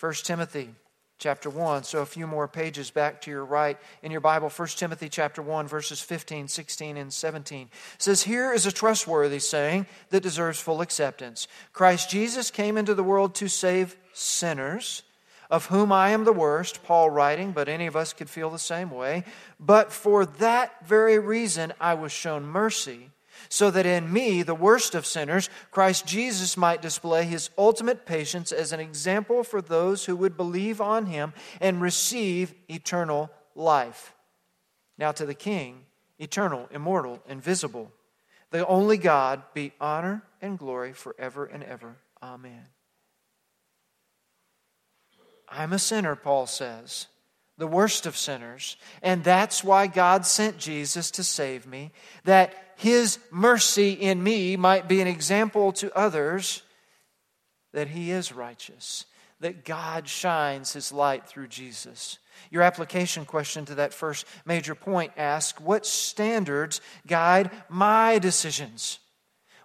1 0.00 0.12
Timothy 0.24 0.70
chapter 1.18 1.50
1. 1.50 1.84
So 1.84 2.00
a 2.00 2.06
few 2.06 2.26
more 2.26 2.48
pages 2.48 2.90
back 2.90 3.20
to 3.22 3.30
your 3.30 3.44
right 3.44 3.76
in 4.02 4.10
your 4.12 4.20
Bible, 4.20 4.48
1 4.48 4.68
Timothy 4.68 5.08
chapter 5.08 5.42
1, 5.42 5.66
verses 5.66 6.00
15, 6.00 6.48
16, 6.48 6.96
and 6.96 7.12
17. 7.12 7.68
says, 7.98 8.22
Here 8.22 8.52
is 8.52 8.66
a 8.66 8.72
trustworthy 8.72 9.38
saying 9.38 9.86
that 10.10 10.22
deserves 10.22 10.60
full 10.60 10.80
acceptance. 10.80 11.48
Christ 11.72 12.10
Jesus 12.10 12.50
came 12.50 12.76
into 12.76 12.94
the 12.94 13.02
world 13.02 13.34
to 13.36 13.48
save 13.48 13.96
sinners, 14.12 15.02
of 15.50 15.66
whom 15.66 15.90
I 15.90 16.10
am 16.10 16.24
the 16.24 16.32
worst, 16.32 16.82
Paul 16.84 17.10
writing, 17.10 17.52
but 17.52 17.68
any 17.68 17.86
of 17.86 17.96
us 17.96 18.12
could 18.12 18.28
feel 18.28 18.50
the 18.50 18.58
same 18.58 18.90
way. 18.90 19.24
But 19.58 19.92
for 19.92 20.26
that 20.26 20.86
very 20.86 21.18
reason 21.18 21.72
I 21.80 21.94
was 21.94 22.12
shown 22.12 22.44
mercy 22.44 23.10
so 23.48 23.70
that 23.70 23.86
in 23.86 24.12
me, 24.12 24.42
the 24.42 24.54
worst 24.54 24.94
of 24.94 25.06
sinners, 25.06 25.48
Christ 25.70 26.06
Jesus 26.06 26.56
might 26.56 26.82
display 26.82 27.24
his 27.24 27.50
ultimate 27.58 28.06
patience 28.06 28.52
as 28.52 28.72
an 28.72 28.80
example 28.80 29.44
for 29.44 29.60
those 29.60 30.04
who 30.04 30.16
would 30.16 30.36
believe 30.36 30.80
on 30.80 31.06
him 31.06 31.32
and 31.60 31.80
receive 31.80 32.54
eternal 32.68 33.30
life. 33.54 34.14
Now 34.96 35.12
to 35.12 35.26
the 35.26 35.34
King, 35.34 35.86
eternal, 36.18 36.68
immortal, 36.70 37.22
invisible, 37.28 37.92
the 38.50 38.66
only 38.66 38.96
God, 38.96 39.42
be 39.54 39.72
honor 39.80 40.22
and 40.40 40.58
glory 40.58 40.92
forever 40.92 41.44
and 41.44 41.62
ever. 41.62 41.96
Amen. 42.22 42.66
I'm 45.48 45.72
a 45.72 45.78
sinner, 45.78 46.14
Paul 46.16 46.46
says 46.46 47.06
the 47.58 47.66
worst 47.66 48.06
of 48.06 48.16
sinners. 48.16 48.76
And 49.02 49.22
that's 49.22 49.62
why 49.62 49.88
God 49.88 50.24
sent 50.24 50.58
Jesus 50.58 51.10
to 51.12 51.24
save 51.24 51.66
me, 51.66 51.90
that 52.24 52.54
his 52.76 53.18
mercy 53.30 53.92
in 53.92 54.22
me 54.22 54.56
might 54.56 54.88
be 54.88 55.00
an 55.00 55.08
example 55.08 55.72
to 55.72 55.94
others 55.96 56.62
that 57.72 57.88
he 57.88 58.12
is 58.12 58.32
righteous, 58.32 59.04
that 59.40 59.64
God 59.64 60.08
shines 60.08 60.72
his 60.72 60.92
light 60.92 61.26
through 61.26 61.48
Jesus. 61.48 62.18
Your 62.50 62.62
application 62.62 63.24
question 63.24 63.64
to 63.66 63.74
that 63.76 63.92
first 63.92 64.24
major 64.46 64.74
point 64.74 65.12
asks 65.16 65.60
What 65.60 65.84
standards 65.84 66.80
guide 67.06 67.50
my 67.68 68.18
decisions? 68.18 69.00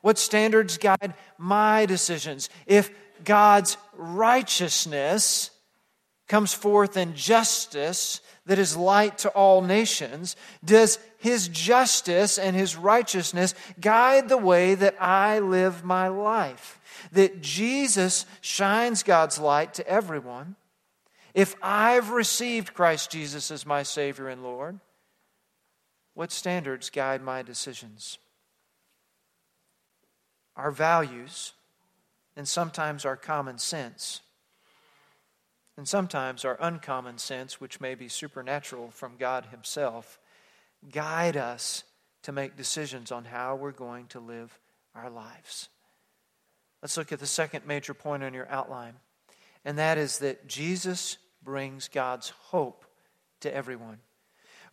What 0.02 0.18
standards 0.18 0.78
guide 0.78 1.14
my 1.38 1.86
decisions? 1.86 2.50
If 2.66 2.92
God's 3.24 3.78
righteousness 3.94 5.52
comes 6.27 6.53
forth 6.53 6.98
in 6.98 7.15
justice 7.15 8.22
that 8.46 8.60
is 8.60 8.75
light 8.75 9.18
to 9.20 9.30
all 9.30 9.62
nations, 9.62 10.36
does 10.63 11.00
his 11.18 11.48
justice 11.48 12.38
and 12.38 12.56
his 12.56 12.75
righteousness 12.75 13.56
guide 13.80 14.30
the 14.30 14.38
way 14.38 14.75
that 14.75 15.01
I 15.01 15.39
live 15.39 15.84
my 15.84 16.08
life? 16.08 16.80
That 17.12 17.42
Jesus 17.42 18.25
shines 18.42 19.03
God's 19.03 19.39
light 19.39 19.74
to 19.75 19.88
everyone. 19.88 20.56
If 21.34 21.56
I've 21.62 22.12
received 22.12 22.74
Christ 22.74 23.12
Jesus 23.12 23.50
as 23.50 23.65
my 23.65 23.84
Savior 23.84 24.27
and 24.27 24.44
Lord, 24.44 24.80
what 26.13 26.32
standards 26.32 26.89
guide 26.89 27.22
my 27.22 27.42
decisions? 27.42 28.20
Our 30.56 30.70
values 30.70 31.53
and 32.36 32.48
sometimes 32.48 33.06
our 33.06 33.18
common 33.18 33.58
sense, 33.58 34.22
and 35.77 35.88
sometimes 35.88 36.46
our 36.46 36.58
uncommon 36.60 37.18
sense, 37.18 37.60
which 37.60 37.82
may 37.82 37.96
be 37.96 38.08
supernatural 38.08 38.92
from 38.92 39.18
God 39.18 39.48
Himself, 39.51 40.20
guide 40.92 41.36
us 41.36 41.84
to 42.24 42.32
make 42.32 42.56
decisions 42.56 43.12
on 43.12 43.25
how 43.25 43.56
we're 43.56 43.72
going 43.72 44.08
to 44.08 44.20
live 44.20 44.60
our 44.96 45.10
lives. 45.10 45.70
Let's 46.82 46.98
look 46.98 47.12
at 47.12 47.20
the 47.20 47.25
second 47.25 47.65
major 47.65 47.94
point 47.94 48.24
on 48.24 48.34
your 48.34 48.50
outline, 48.50 48.96
and 49.65 49.77
that 49.77 49.98
is 49.98 50.20
that 50.20 50.48
Jesus 50.48 51.18
brings 51.44 51.88
God's 51.88 52.30
hope 52.30 52.86
to 53.42 53.53
everyone. 53.53 54.00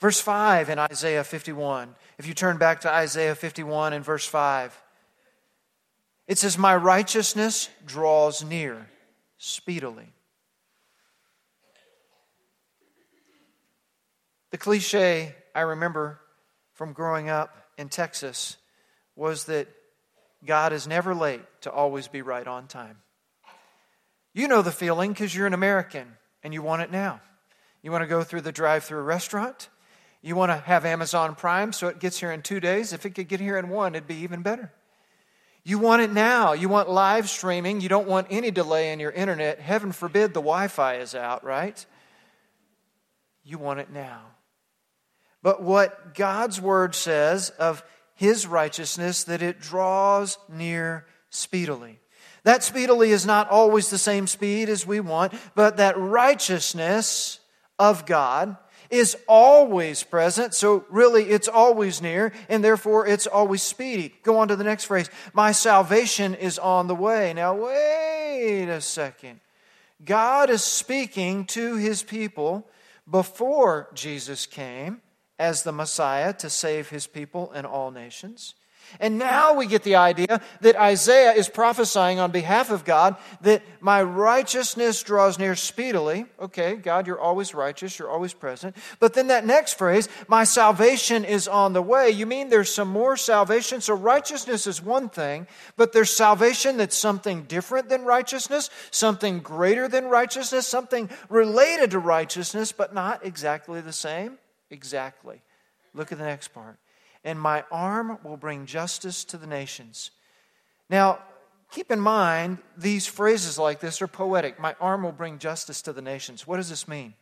Verse 0.01 0.21
5 0.21 0.71
in 0.71 0.79
Isaiah 0.79 1.25
51, 1.25 1.95
if 2.19 2.27
you 2.27 2.35
turn 2.35 2.57
back 2.57 2.81
to 2.83 2.91
Isaiah 2.91 3.35
51 3.35 3.93
and 3.93 4.05
verse 4.05 4.27
5, 4.27 4.83
it 6.27 6.39
says, 6.39 6.57
My 6.57 6.75
righteousness 6.75 7.69
draws 7.85 8.43
near 8.43 8.89
speedily. 9.37 10.09
The 14.51 14.59
cliche 14.59 15.35
I 15.55 15.61
remember 15.61 16.21
from 16.75 16.93
growing 16.93 17.29
up 17.29 17.57
in 17.79 17.89
Texas 17.89 18.57
was 19.17 19.45
that 19.45 19.69
God 20.45 20.73
is 20.73 20.87
never 20.87 21.15
late 21.15 21.43
to 21.63 21.71
always 21.71 22.09
be 22.09 22.23
right 22.23 22.47
on 22.47 22.67
time. 22.67 22.99
You 24.33 24.49
know 24.49 24.63
the 24.63 24.73
feeling 24.73 25.13
because 25.13 25.35
you're 25.35 25.47
an 25.47 25.55
American 25.55 26.17
and 26.43 26.55
you 26.55 26.63
want 26.63 26.83
it 26.83 26.91
now. 26.91 27.21
You 27.83 27.91
want 27.91 28.03
to 28.03 28.09
go 28.09 28.23
through 28.23 28.43
the 28.43 28.53
drive 28.53 28.85
through 28.85 29.03
restaurant. 29.03 29.69
You 30.23 30.37
want 30.37 30.51
to 30.51 30.59
have 30.59 30.85
Amazon 30.85 31.35
Prime 31.35 31.73
so 31.73 31.89
it 31.89 31.99
gets 31.99 32.21
here 32.21 32.31
in 32.31 32.43
two 32.43 32.61
days. 32.61 32.93
If 32.93 33.07
it 33.07 33.11
could 33.11 33.29
get 33.29 33.41
here 33.41 33.57
in 33.57 33.69
one, 33.69 33.95
it'd 33.95 34.07
be 34.07 34.17
even 34.17 34.43
better. 34.43 34.73
You 35.65 35.79
want 35.79 36.03
it 36.03 36.13
now. 36.13 36.53
You 36.53 36.69
want 36.69 36.89
live 36.89 37.29
streaming. 37.29 37.81
You 37.81 37.89
don't 37.89 38.09
want 38.09 38.29
any 38.31 38.51
delay 38.51 38.93
in 38.93 39.01
your 39.01 39.11
internet. 39.11 39.61
Heaven 39.61 39.93
forbid 39.93 40.29
the 40.33 40.41
Wi 40.41 40.69
Fi 40.69 40.97
is 40.97 41.15
out, 41.15 41.45
right? 41.45 41.85
You 43.45 43.59
want 43.59 43.81
it 43.81 43.91
now. 43.91 44.23
But 45.43 45.63
what 45.63 46.15
God's 46.15 46.61
word 46.61 46.95
says 46.95 47.51
of 47.51 47.83
his 48.15 48.47
righteousness, 48.47 49.25
that 49.25 49.41
it 49.41 49.61
draws 49.61 50.37
near 50.49 51.07
speedily. 51.31 51.99
That 52.45 52.63
speedily 52.63 53.13
is 53.13 53.25
not 53.25 53.49
always 53.49 53.89
the 53.89 53.99
same 53.99 54.27
speed 54.27 54.69
as 54.69 54.87
we 54.87 55.01
want, 55.01 55.33
but 55.55 55.79
that 55.79 55.99
righteousness 55.99 57.41
of 57.79 58.05
God 58.05 58.57
is 58.91 59.17
always 59.29 60.03
present, 60.03 60.53
so 60.53 60.85
really 60.91 61.31
it's 61.31 61.49
always 61.49 62.03
near, 62.03 62.33
and 62.49 62.63
therefore 62.63 63.07
it's 63.07 63.27
always 63.27 63.63
speedy. 63.63 64.15
Go 64.23 64.39
on 64.39 64.49
to 64.49 64.57
the 64.57 64.65
next 64.65 64.85
phrase. 64.85 65.09
My 65.33 65.53
salvation 65.53 66.35
is 66.35 66.59
on 66.59 66.89
the 66.89 66.95
way. 66.95 67.33
Now, 67.33 67.55
wait 67.55 68.69
a 68.69 68.81
second. 68.81 69.41
God 70.05 70.51
is 70.51 70.65
speaking 70.65 71.47
to 71.47 71.77
his 71.77 72.03
people 72.03 72.69
before 73.09 73.89
Jesus 73.95 74.45
came 74.45 75.01
as 75.41 75.63
the 75.65 75.73
Messiah 75.73 76.33
to 76.35 76.51
save 76.51 76.91
his 76.91 77.09
people 77.09 77.51
and 77.53 77.67
all 77.67 77.91
nations. 77.91 78.55
And 78.99 79.19
now 79.19 79.55
we 79.55 79.67
get 79.67 79.85
the 79.85 79.97
idea 79.97 80.41
that 80.63 80.75
Isaiah 80.75 81.33
is 81.33 81.49
prophesying 81.49 82.19
on 82.19 82.33
behalf 82.33 82.71
of 82.71 82.85
God 82.85 83.17
that 83.43 83.63
my 83.81 84.03
righteousness 84.03 85.03
draws 85.03 85.39
near 85.39 85.55
speedily. 85.55 86.27
Okay, 86.41 86.75
God, 86.75 87.07
you're 87.07 87.21
always 87.21 87.55
righteous, 87.55 87.99
you're 87.99 88.11
always 88.11 88.35
present. 88.35 88.75
But 88.99 89.15
then 89.15 89.29
that 89.29 89.47
next 89.47 89.75
phrase, 89.75 90.09
my 90.27 90.45
salvation 90.45 91.25
is 91.25 91.47
on 91.47 91.73
the 91.73 91.83
way. 91.83 92.11
You 92.11 92.27
mean 92.27 92.49
there's 92.49 92.73
some 92.73 92.89
more 92.89 93.17
salvation? 93.17 93.81
So 93.81 93.95
righteousness 93.95 94.67
is 94.67 94.83
one 94.83 95.09
thing, 95.09 95.47
but 95.77 95.93
there's 95.93 96.11
salvation 96.11 96.77
that's 96.77 96.97
something 96.97 97.45
different 97.45 97.89
than 97.89 98.05
righteousness, 98.05 98.71
something 98.91 99.39
greater 99.39 99.87
than 99.87 100.07
righteousness, 100.07 100.67
something 100.67 101.09
related 101.29 101.93
to 101.93 101.99
righteousness, 101.99 102.73
but 102.73 102.93
not 102.93 103.25
exactly 103.25 103.81
the 103.81 103.93
same? 103.93 104.39
Exactly. 104.71 105.43
Look 105.95 106.13
at 106.13 106.19
the 106.19 106.25
next 106.25 106.49
part 106.49 106.79
and 107.25 107.41
my 107.41 107.65
arm 107.71 108.19
will 108.25 108.37
bring 108.37 108.67
justice 108.67 109.25
to 109.25 109.37
the 109.37 109.47
nations. 109.47 110.11
Now, 110.89 111.19
keep 111.71 111.91
in 111.91 112.01
mind, 112.01 112.59
these 112.77 113.07
phrases 113.07 113.59
like 113.59 113.81
this 113.81 114.01
are 114.01 114.09
poetic. 114.09 114.59
My 114.59 114.75
arm 114.81 115.03
will 115.03 115.13
bring 115.13 115.39
justice 115.39 115.83
to 115.83 115.93
the 115.93 116.03
nations. 116.03 116.47
What 116.47 116.57
does 116.57 116.71
this 116.71 116.89
mean? 116.89 117.15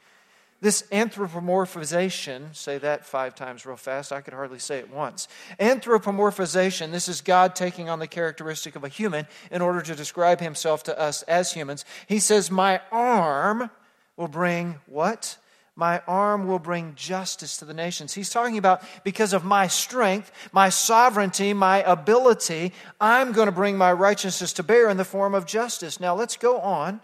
This 0.61 0.83
anthropomorphization, 0.91 2.55
say 2.55 2.79
that 2.79 3.07
five 3.07 3.37
times 3.37 3.65
real 3.65 3.77
fast, 3.77 4.11
I 4.11 4.21
could 4.21 4.35
hardly 4.35 4.59
say 4.59 4.79
it 4.79 4.93
once. 4.93 5.29
Anthropomorphization, 5.61 6.91
this 6.91 7.09
is 7.09 7.21
God 7.21 7.55
taking 7.55 7.89
on 7.89 8.01
the 8.01 8.09
characteristic 8.09 8.75
of 8.75 8.83
a 8.83 8.89
human 8.89 9.29
in 9.53 9.63
order 9.63 9.81
to 9.83 9.95
describe 9.95 10.41
himself 10.41 10.83
to 10.85 10.99
us 10.99 11.23
as 11.23 11.53
humans. 11.53 11.85
He 12.09 12.19
says, 12.19 12.51
My 12.51 12.81
arm 12.91 13.71
will 14.17 14.27
bring 14.27 14.81
what? 14.87 15.37
My 15.79 16.03
arm 16.09 16.49
will 16.49 16.59
bring 16.59 16.93
justice 16.97 17.57
to 17.59 17.65
the 17.65 17.73
nations. 17.73 18.13
He's 18.13 18.31
talking 18.31 18.59
about 18.59 18.83
because 19.05 19.33
of 19.33 19.45
my 19.45 19.69
strength, 19.69 20.33
my 20.51 20.71
sovereignty, 20.71 21.55
my 21.55 21.85
ability, 21.85 22.73
I'm 23.01 23.31
going 23.31 23.47
to 23.47 23.53
bring 23.53 23.79
my 23.79 23.93
righteousness 23.93 24.53
to 24.55 24.65
bear 24.65 24.91
in 24.91 24.97
the 24.97 25.05
form 25.05 25.37
of 25.37 25.47
justice. 25.47 26.01
Now 26.01 26.17
let's 26.17 26.37
go 26.37 26.59
on. 26.59 27.01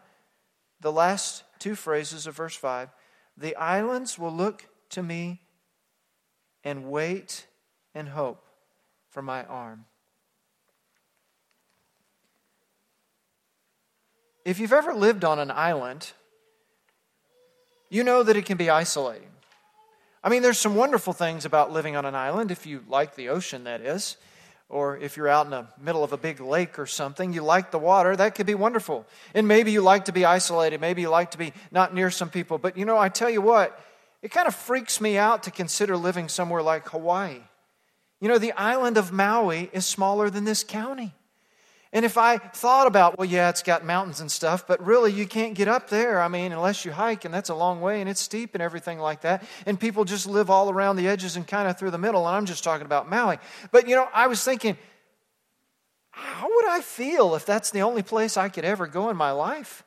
The 0.80 0.90
last 0.90 1.44
two 1.60 1.76
phrases 1.76 2.26
of 2.26 2.34
verse 2.34 2.56
5 2.56 2.88
The 3.36 3.54
islands 3.54 4.18
will 4.18 4.32
look 4.32 4.66
to 4.90 5.04
me 5.04 5.42
and 6.64 6.90
wait 6.90 7.46
and 7.94 8.08
hope 8.08 8.44
for 9.08 9.22
my 9.22 9.44
arm. 9.44 9.84
If 14.44 14.58
you've 14.58 14.72
ever 14.72 14.92
lived 14.92 15.24
on 15.24 15.38
an 15.38 15.52
island, 15.52 16.12
you 17.94 18.02
know 18.02 18.24
that 18.24 18.36
it 18.36 18.44
can 18.44 18.56
be 18.56 18.70
isolating. 18.70 19.28
I 20.24 20.28
mean, 20.28 20.42
there's 20.42 20.58
some 20.58 20.74
wonderful 20.74 21.12
things 21.12 21.44
about 21.44 21.70
living 21.70 21.94
on 21.94 22.04
an 22.04 22.16
island, 22.16 22.50
if 22.50 22.66
you 22.66 22.82
like 22.88 23.14
the 23.14 23.28
ocean, 23.28 23.64
that 23.64 23.80
is. 23.80 24.16
Or 24.68 24.96
if 24.96 25.16
you're 25.16 25.28
out 25.28 25.46
in 25.46 25.50
the 25.50 25.68
middle 25.80 26.02
of 26.02 26.12
a 26.12 26.16
big 26.16 26.40
lake 26.40 26.78
or 26.78 26.86
something, 26.86 27.32
you 27.32 27.42
like 27.42 27.70
the 27.70 27.78
water, 27.78 28.16
that 28.16 28.34
could 28.34 28.46
be 28.46 28.54
wonderful. 28.54 29.06
And 29.32 29.46
maybe 29.46 29.70
you 29.70 29.80
like 29.80 30.06
to 30.06 30.12
be 30.12 30.24
isolated, 30.24 30.80
maybe 30.80 31.02
you 31.02 31.08
like 31.08 31.30
to 31.32 31.38
be 31.38 31.52
not 31.70 31.94
near 31.94 32.10
some 32.10 32.30
people. 32.30 32.58
But 32.58 32.76
you 32.76 32.84
know, 32.84 32.98
I 32.98 33.10
tell 33.10 33.30
you 33.30 33.40
what, 33.40 33.78
it 34.22 34.32
kind 34.32 34.48
of 34.48 34.54
freaks 34.56 35.00
me 35.00 35.16
out 35.16 35.44
to 35.44 35.52
consider 35.52 35.96
living 35.96 36.28
somewhere 36.28 36.62
like 36.62 36.88
Hawaii. 36.88 37.42
You 38.20 38.28
know, 38.28 38.38
the 38.38 38.52
island 38.52 38.96
of 38.96 39.12
Maui 39.12 39.70
is 39.72 39.86
smaller 39.86 40.30
than 40.30 40.44
this 40.44 40.64
county. 40.64 41.14
And 41.94 42.04
if 42.04 42.18
I 42.18 42.38
thought 42.38 42.88
about, 42.88 43.16
well, 43.18 43.24
yeah, 43.24 43.48
it's 43.48 43.62
got 43.62 43.84
mountains 43.84 44.20
and 44.20 44.30
stuff, 44.30 44.66
but 44.66 44.84
really 44.84 45.12
you 45.12 45.26
can't 45.26 45.54
get 45.54 45.68
up 45.68 45.88
there. 45.88 46.20
I 46.20 46.26
mean, 46.26 46.50
unless 46.50 46.84
you 46.84 46.90
hike, 46.90 47.24
and 47.24 47.32
that's 47.32 47.50
a 47.50 47.54
long 47.54 47.80
way, 47.80 48.00
and 48.00 48.10
it's 48.10 48.20
steep 48.20 48.54
and 48.54 48.60
everything 48.60 48.98
like 48.98 49.20
that. 49.20 49.44
And 49.64 49.78
people 49.78 50.04
just 50.04 50.26
live 50.26 50.50
all 50.50 50.70
around 50.70 50.96
the 50.96 51.06
edges 51.06 51.36
and 51.36 51.46
kind 51.46 51.68
of 51.68 51.78
through 51.78 51.92
the 51.92 51.98
middle. 51.98 52.26
And 52.26 52.36
I'm 52.36 52.46
just 52.46 52.64
talking 52.64 52.84
about 52.84 53.08
Maui. 53.08 53.38
But, 53.70 53.88
you 53.88 53.94
know, 53.94 54.08
I 54.12 54.26
was 54.26 54.42
thinking, 54.42 54.76
how 56.10 56.48
would 56.52 56.66
I 56.66 56.80
feel 56.80 57.36
if 57.36 57.46
that's 57.46 57.70
the 57.70 57.82
only 57.82 58.02
place 58.02 58.36
I 58.36 58.48
could 58.48 58.64
ever 58.64 58.88
go 58.88 59.08
in 59.08 59.16
my 59.16 59.30
life? 59.30 59.84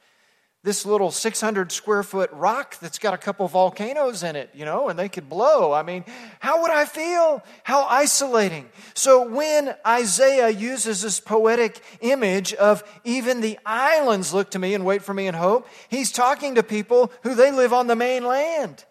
This 0.67 0.85
little 0.85 1.11
600 1.11 1.71
square 1.71 2.03
foot 2.03 2.29
rock 2.33 2.77
that's 2.81 2.99
got 2.99 3.13
a 3.13 3.17
couple 3.17 3.47
volcanoes 3.47 4.21
in 4.21 4.35
it, 4.35 4.49
you 4.53 4.65
know, 4.65 4.89
and 4.89 4.99
they 4.99 5.07
could 5.07 5.29
blow. 5.29 5.71
I 5.71 5.81
mean, 5.81 6.03
how 6.41 6.61
would 6.61 6.71
I 6.71 6.83
feel? 6.83 7.41
How 7.63 7.85
isolating. 7.85 8.67
So 8.93 9.29
when 9.29 9.73
Isaiah 9.87 10.49
uses 10.49 11.01
this 11.03 11.21
poetic 11.21 11.81
image 12.01 12.53
of 12.53 12.83
even 13.05 13.39
the 13.39 13.57
islands 13.65 14.33
look 14.33 14.51
to 14.51 14.59
me 14.59 14.73
and 14.73 14.83
wait 14.83 15.03
for 15.03 15.13
me 15.13 15.27
in 15.27 15.35
hope, 15.35 15.69
he's 15.87 16.11
talking 16.11 16.55
to 16.55 16.63
people 16.63 17.13
who 17.23 17.33
they 17.33 17.53
live 17.53 17.71
on 17.71 17.87
the 17.87 17.95
mainland. 17.95 18.83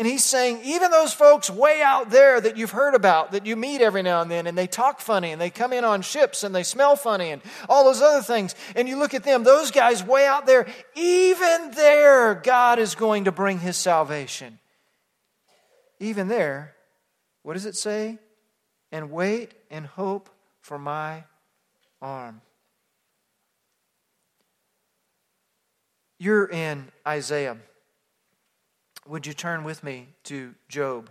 And 0.00 0.06
he's 0.06 0.24
saying, 0.24 0.62
even 0.64 0.90
those 0.90 1.12
folks 1.12 1.50
way 1.50 1.82
out 1.82 2.08
there 2.08 2.40
that 2.40 2.56
you've 2.56 2.70
heard 2.70 2.94
about, 2.94 3.32
that 3.32 3.44
you 3.44 3.54
meet 3.54 3.82
every 3.82 4.00
now 4.00 4.22
and 4.22 4.30
then, 4.30 4.46
and 4.46 4.56
they 4.56 4.66
talk 4.66 4.98
funny, 4.98 5.30
and 5.30 5.38
they 5.38 5.50
come 5.50 5.74
in 5.74 5.84
on 5.84 6.00
ships, 6.00 6.42
and 6.42 6.54
they 6.54 6.62
smell 6.62 6.96
funny, 6.96 7.32
and 7.32 7.42
all 7.68 7.84
those 7.84 8.00
other 8.00 8.22
things, 8.22 8.54
and 8.74 8.88
you 8.88 8.98
look 8.98 9.12
at 9.12 9.24
them, 9.24 9.44
those 9.44 9.70
guys 9.70 10.02
way 10.02 10.24
out 10.24 10.46
there, 10.46 10.66
even 10.94 11.72
there, 11.72 12.34
God 12.34 12.78
is 12.78 12.94
going 12.94 13.24
to 13.24 13.30
bring 13.30 13.58
his 13.58 13.76
salvation. 13.76 14.58
Even 15.98 16.28
there, 16.28 16.74
what 17.42 17.52
does 17.52 17.66
it 17.66 17.76
say? 17.76 18.18
And 18.90 19.10
wait 19.10 19.52
and 19.70 19.84
hope 19.84 20.30
for 20.62 20.78
my 20.78 21.24
arm. 22.00 22.40
You're 26.18 26.48
in 26.48 26.90
Isaiah 27.06 27.58
would 29.10 29.26
you 29.26 29.32
turn 29.34 29.64
with 29.64 29.82
me 29.82 30.06
to 30.22 30.54
Job? 30.68 31.10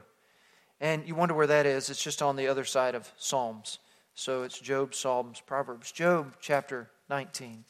And 0.80 1.06
you 1.06 1.16
wonder 1.16 1.34
where 1.34 1.48
that 1.48 1.66
is. 1.66 1.90
It's 1.90 2.02
just 2.02 2.22
on 2.22 2.38
the 2.38 2.48
other 2.48 2.64
side 2.64 2.96
of 2.96 3.12
Psalms. 3.18 3.80
So 4.16 4.44
it's 4.44 4.58
Job, 4.58 4.96
Psalms, 4.96 5.42
Proverbs. 5.46 5.92
Job 5.92 6.36
chapter 6.40 6.90
19. 7.10 7.66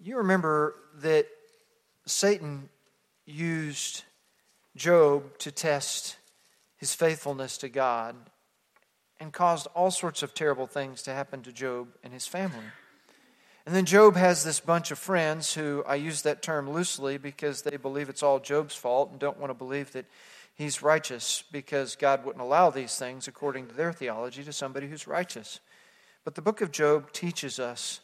You 0.00 0.16
remember 0.16 0.74
that 0.96 1.28
Satan 2.04 2.68
used 3.26 4.02
Job 4.74 5.38
to 5.38 5.52
test 5.52 6.16
his 6.76 6.94
faithfulness 6.94 7.58
to 7.58 7.68
God. 7.68 8.16
and 9.20 9.32
caused 9.34 9.66
all 9.74 9.90
sorts 9.90 10.22
of 10.22 10.32
terrible 10.32 10.66
things 10.66 11.02
to 11.02 11.12
happen 11.12 11.42
to 11.42 11.52
Job 11.52 11.88
and 12.02 12.12
his 12.12 12.26
family. 12.26 12.64
And 13.70 13.76
then 13.76 13.84
Job 13.84 14.16
has 14.16 14.42
this 14.42 14.58
bunch 14.58 14.90
of 14.90 14.98
friends 14.98 15.54
who 15.54 15.84
I 15.86 15.94
use 15.94 16.22
that 16.22 16.42
term 16.42 16.68
loosely 16.68 17.18
because 17.18 17.62
they 17.62 17.76
believe 17.76 18.08
it's 18.08 18.24
all 18.24 18.40
Job's 18.40 18.74
fault 18.74 19.12
and 19.12 19.20
don't 19.20 19.38
want 19.38 19.50
to 19.50 19.54
believe 19.54 19.92
that 19.92 20.06
he's 20.56 20.82
righteous 20.82 21.44
because 21.52 21.94
God 21.94 22.24
wouldn't 22.24 22.42
allow 22.42 22.70
these 22.70 22.98
things, 22.98 23.28
according 23.28 23.68
to 23.68 23.72
their 23.72 23.92
theology, 23.92 24.42
to 24.42 24.52
somebody 24.52 24.88
who's 24.88 25.06
righteous. 25.06 25.60
But 26.24 26.34
the 26.34 26.42
book 26.42 26.60
of 26.60 26.72
Job 26.72 27.12
teaches 27.12 27.60
us 27.60 28.00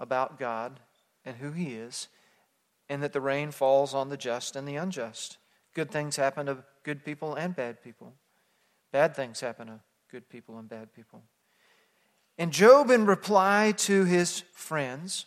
about 0.00 0.38
God 0.38 0.80
and 1.26 1.36
who 1.36 1.52
he 1.52 1.74
is, 1.74 2.08
and 2.88 3.02
that 3.02 3.12
the 3.12 3.20
rain 3.20 3.50
falls 3.50 3.92
on 3.92 4.08
the 4.08 4.16
just 4.16 4.56
and 4.56 4.66
the 4.66 4.76
unjust. 4.76 5.36
Good 5.74 5.90
things 5.90 6.16
happen 6.16 6.46
to 6.46 6.64
good 6.84 7.04
people 7.04 7.34
and 7.34 7.54
bad 7.54 7.82
people. 7.84 8.14
Bad 8.92 9.14
things 9.14 9.40
happen 9.40 9.66
to 9.66 9.80
good 10.10 10.30
people 10.30 10.56
and 10.56 10.70
bad 10.70 10.94
people. 10.94 11.20
And 12.38 12.52
Job, 12.52 12.90
in 12.90 13.06
reply 13.06 13.72
to 13.78 14.04
his 14.04 14.42
friends, 14.52 15.26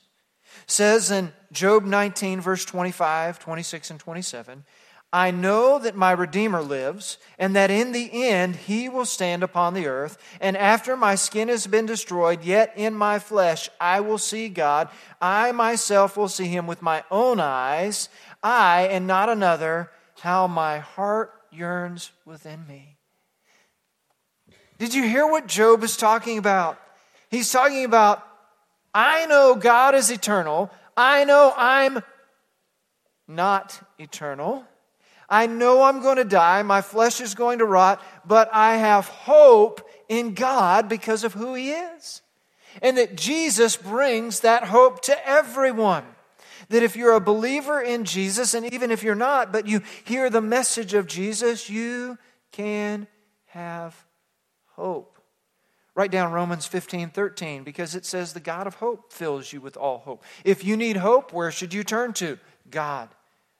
says 0.67 1.10
in 1.10 1.34
Job 1.52 1.84
19, 1.84 2.41
verse 2.41 2.65
25, 2.65 3.39
26, 3.39 3.91
and 3.91 4.00
27, 4.00 4.63
I 5.12 5.32
know 5.32 5.80
that 5.80 5.95
my 5.95 6.12
Redeemer 6.12 6.62
lives, 6.62 7.17
and 7.39 7.56
that 7.56 7.72
in 7.72 7.93
the 7.93 8.28
end 8.28 8.56
he 8.56 8.89
will 8.89 9.06
stand 9.06 9.41
upon 9.41 9.74
the 9.74 9.88
earth. 9.88 10.19
And 10.39 10.56
after 10.56 10.95
my 10.95 11.15
skin 11.15 11.48
has 11.48 11.65
been 11.65 11.88
destroyed, 11.88 12.43
yet 12.43 12.74
in 12.76 12.93
my 12.93 13.17
flesh 13.17 13.69
I 13.82 14.02
will 14.02 14.19
see 14.19 14.50
God. 14.50 14.89
I 15.19 15.52
myself 15.52 16.15
will 16.15 16.28
see 16.28 16.48
him 16.48 16.67
with 16.67 16.84
my 16.84 17.04
own 17.10 17.39
eyes. 17.39 18.10
I, 18.43 18.84
and 18.91 19.08
not 19.08 19.30
another, 19.30 19.89
how 20.19 20.45
my 20.45 20.78
heart 20.78 21.34
yearns 21.52 22.12
within 22.24 22.67
me. 22.67 22.98
Did 24.78 24.93
you 24.93 25.04
hear 25.04 25.26
what 25.26 25.48
Job 25.48 25.84
is 25.84 25.98
talking 25.98 26.38
about? 26.38 26.80
He's 27.29 27.51
talking 27.51 27.85
about, 27.85 28.25
I 28.93 29.25
know 29.27 29.55
God 29.55 29.95
is 29.95 30.09
eternal. 30.09 30.71
I 30.97 31.23
know 31.25 31.53
I'm 31.55 32.01
not 33.27 33.79
eternal. 33.99 34.65
I 35.29 35.45
know 35.45 35.83
I'm 35.83 36.01
going 36.01 36.17
to 36.17 36.25
die. 36.25 36.63
My 36.63 36.81
flesh 36.81 37.21
is 37.21 37.35
going 37.35 37.59
to 37.59 37.65
rot, 37.65 38.03
but 38.25 38.49
I 38.51 38.77
have 38.77 39.07
hope 39.07 39.87
in 40.09 40.33
God 40.33 40.89
because 40.89 41.23
of 41.23 41.33
who 41.33 41.53
He 41.53 41.71
is. 41.71 42.23
And 42.81 42.97
that 42.97 43.15
Jesus 43.15 43.77
brings 43.77 44.39
that 44.39 44.63
hope 44.63 45.01
to 45.03 45.27
everyone. 45.27 46.05
That 46.69 46.81
if 46.81 46.95
you're 46.95 47.13
a 47.13 47.21
believer 47.21 47.79
in 47.79 48.05
Jesus, 48.05 48.55
and 48.55 48.71
even 48.73 48.89
if 48.89 49.03
you're 49.03 49.15
not, 49.15 49.51
but 49.51 49.67
you 49.67 49.81
hear 50.03 50.29
the 50.29 50.41
message 50.41 50.95
of 50.95 51.05
Jesus, 51.05 51.69
you 51.69 52.17
can 52.51 53.07
have 53.47 53.95
hope. 54.75 55.18
Write 55.99 56.12
down 56.12 56.31
Romans 56.31 56.65
15, 56.65 57.09
13, 57.09 57.65
because 57.65 57.93
it 57.93 58.05
says 58.05 58.31
the 58.31 58.39
God 58.39 58.67
of 58.67 58.75
hope 58.75 59.12
fills 59.12 59.51
you 59.51 59.59
with 59.59 59.75
all 59.75 59.97
hope. 59.97 60.23
If 60.45 60.63
you 60.63 60.77
need 60.77 60.95
hope, 60.95 61.33
where 61.33 61.51
should 61.51 61.73
you 61.73 61.83
turn 61.83 62.13
to? 62.13 62.39
God. 62.71 63.09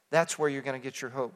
That's 0.10 0.40
where 0.40 0.48
you're 0.48 0.62
going 0.62 0.80
to 0.80 0.82
get 0.82 1.02
your 1.02 1.12
hope. 1.12 1.34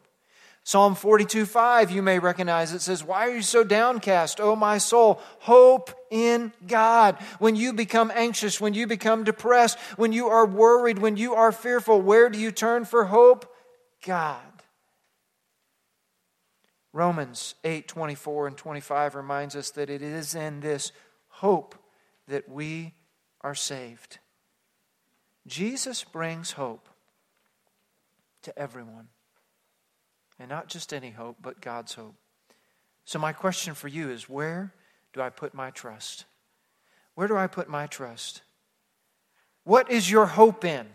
Psalm 0.63 0.95
42, 0.95 1.45
5, 1.45 1.91
you 1.91 2.01
may 2.01 2.19
recognize 2.19 2.71
it 2.71 2.79
says, 2.79 3.03
Why 3.03 3.27
are 3.27 3.35
you 3.35 3.41
so 3.41 3.65
downcast, 3.65 4.39
O 4.39 4.55
my 4.55 4.77
soul? 4.77 5.19
Hope 5.39 5.91
in 6.09 6.53
God. 6.67 7.17
When 7.37 7.57
you 7.57 7.73
become 7.73 8.09
anxious, 8.15 8.61
when 8.61 8.73
you 8.73 8.87
become 8.87 9.25
depressed, 9.25 9.77
when 9.97 10.13
you 10.13 10.27
are 10.27 10.45
worried, 10.45 10.99
when 10.99 11.17
you 11.17 11.33
are 11.33 11.51
fearful, 11.51 11.99
where 11.99 12.29
do 12.29 12.39
you 12.39 12.53
turn 12.53 12.85
for 12.85 13.03
hope? 13.03 13.53
God. 14.05 14.52
Romans 16.93 17.56
8 17.63 17.88
24 17.88 18.47
and 18.47 18.58
25 18.58 19.15
reminds 19.15 19.56
us 19.56 19.71
that 19.71 19.89
it 19.89 20.01
is 20.01 20.36
in 20.36 20.60
this 20.60 20.91
hope 21.27 21.75
that 22.27 22.47
we 22.47 22.93
are 23.41 23.56
saved. 23.56 24.19
Jesus 25.45 26.03
brings 26.03 26.51
hope 26.51 26.88
to 28.43 28.58
everyone. 28.58 29.08
And 30.39 30.49
not 30.49 30.67
just 30.67 30.93
any 30.93 31.12
hope, 31.12 31.38
but 31.41 31.62
God's 31.62 31.93
hope. 31.93 32.15
So, 33.06 33.19
my 33.19 33.34
question 33.34 33.73
for 33.73 33.88
you 33.88 34.10
is 34.10 34.29
where 34.29 34.73
do 35.13 35.21
I 35.21 35.29
put 35.29 35.53
my 35.53 35.71
trust? 35.71 36.25
Where 37.15 37.27
do 37.27 37.36
I 37.36 37.47
put 37.47 37.69
my 37.69 37.88
trust? 37.88 38.41
What 39.63 39.91
is 39.91 40.10
your 40.10 40.25
hope 40.25 40.65
in? 40.65 40.88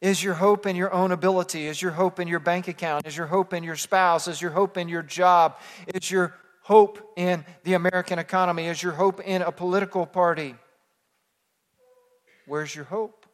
Is 0.00 0.22
your 0.22 0.34
hope 0.34 0.66
in 0.66 0.76
your 0.76 0.92
own 0.92 1.12
ability? 1.12 1.66
Is 1.66 1.80
your 1.80 1.92
hope 1.92 2.20
in 2.20 2.28
your 2.28 2.40
bank 2.40 2.68
account? 2.68 3.06
Is 3.06 3.16
your 3.16 3.26
hope 3.26 3.52
in 3.54 3.64
your 3.64 3.76
spouse? 3.76 4.28
Is 4.28 4.40
your 4.40 4.50
hope 4.50 4.76
in 4.76 4.88
your 4.88 5.02
job? 5.02 5.58
Is 5.86 6.10
your 6.10 6.34
hope 6.62 7.12
in 7.16 7.44
the 7.62 7.74
American 7.74 8.18
economy? 8.18 8.66
Is 8.66 8.82
your 8.82 8.92
hope 8.92 9.20
in 9.20 9.42
a 9.42 9.52
political 9.52 10.06
party? 10.06 10.54
Where's 12.46 12.74
your 12.74 12.84
hope? 12.84 13.26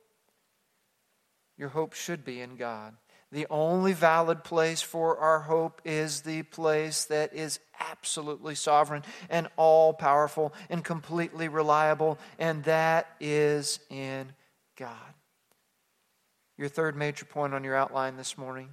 Your 1.56 1.68
hope 1.68 1.94
should 1.94 2.24
be 2.24 2.40
in 2.40 2.56
God. 2.56 2.94
The 3.32 3.46
only 3.50 3.92
valid 3.92 4.42
place 4.42 4.82
for 4.82 5.18
our 5.18 5.40
hope 5.40 5.80
is 5.84 6.22
the 6.22 6.42
place 6.42 7.04
that 7.04 7.32
is 7.32 7.60
absolutely 7.78 8.56
sovereign 8.56 9.02
and 9.28 9.48
all 9.56 9.92
powerful 9.92 10.52
and 10.68 10.84
completely 10.84 11.48
reliable, 11.48 12.18
and 12.38 12.64
that 12.64 13.08
is 13.20 13.78
in 13.88 14.32
God. 14.76 15.14
Your 16.60 16.68
third 16.68 16.94
major 16.94 17.24
point 17.24 17.54
on 17.54 17.64
your 17.64 17.74
outline 17.74 18.18
this 18.18 18.36
morning 18.36 18.68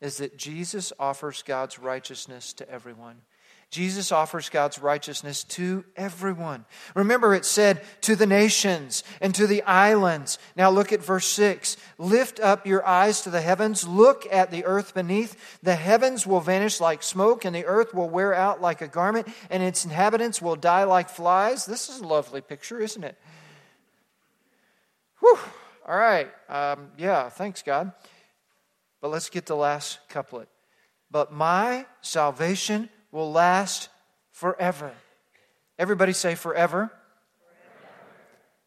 is 0.00 0.18
that 0.18 0.36
Jesus 0.36 0.92
offers 1.00 1.42
God's 1.42 1.76
righteousness 1.76 2.52
to 2.52 2.70
everyone. 2.70 3.22
Jesus 3.72 4.12
offers 4.12 4.48
God's 4.48 4.78
righteousness 4.78 5.42
to 5.42 5.84
everyone. 5.96 6.64
Remember, 6.94 7.34
it 7.34 7.44
said 7.44 7.82
to 8.02 8.14
the 8.14 8.24
nations 8.24 9.02
and 9.20 9.34
to 9.34 9.48
the 9.48 9.64
islands. 9.64 10.38
Now 10.54 10.70
look 10.70 10.92
at 10.92 11.02
verse 11.02 11.26
6. 11.26 11.76
Lift 11.98 12.38
up 12.38 12.68
your 12.68 12.86
eyes 12.86 13.22
to 13.22 13.30
the 13.30 13.40
heavens. 13.40 13.84
Look 13.84 14.24
at 14.30 14.52
the 14.52 14.64
earth 14.64 14.94
beneath. 14.94 15.58
The 15.60 15.74
heavens 15.74 16.24
will 16.24 16.40
vanish 16.40 16.80
like 16.80 17.02
smoke, 17.02 17.44
and 17.44 17.52
the 17.52 17.66
earth 17.66 17.92
will 17.92 18.08
wear 18.08 18.32
out 18.32 18.62
like 18.62 18.80
a 18.80 18.86
garment, 18.86 19.26
and 19.50 19.60
its 19.60 19.84
inhabitants 19.84 20.40
will 20.40 20.54
die 20.54 20.84
like 20.84 21.10
flies. 21.10 21.66
This 21.66 21.88
is 21.88 21.98
a 21.98 22.06
lovely 22.06 22.42
picture, 22.42 22.80
isn't 22.80 23.02
it? 23.02 23.18
Whew. 25.18 25.36
All 25.88 25.96
right. 25.96 26.28
Um, 26.50 26.88
yeah, 26.98 27.30
thanks, 27.30 27.62
God. 27.62 27.92
But 29.00 29.10
let's 29.10 29.30
get 29.30 29.46
the 29.46 29.56
last 29.56 30.00
couplet. 30.10 30.48
But 31.10 31.32
my 31.32 31.86
salvation 32.02 32.90
will 33.10 33.32
last 33.32 33.88
forever. 34.30 34.92
Everybody 35.78 36.12
say 36.12 36.34
forever. 36.34 36.92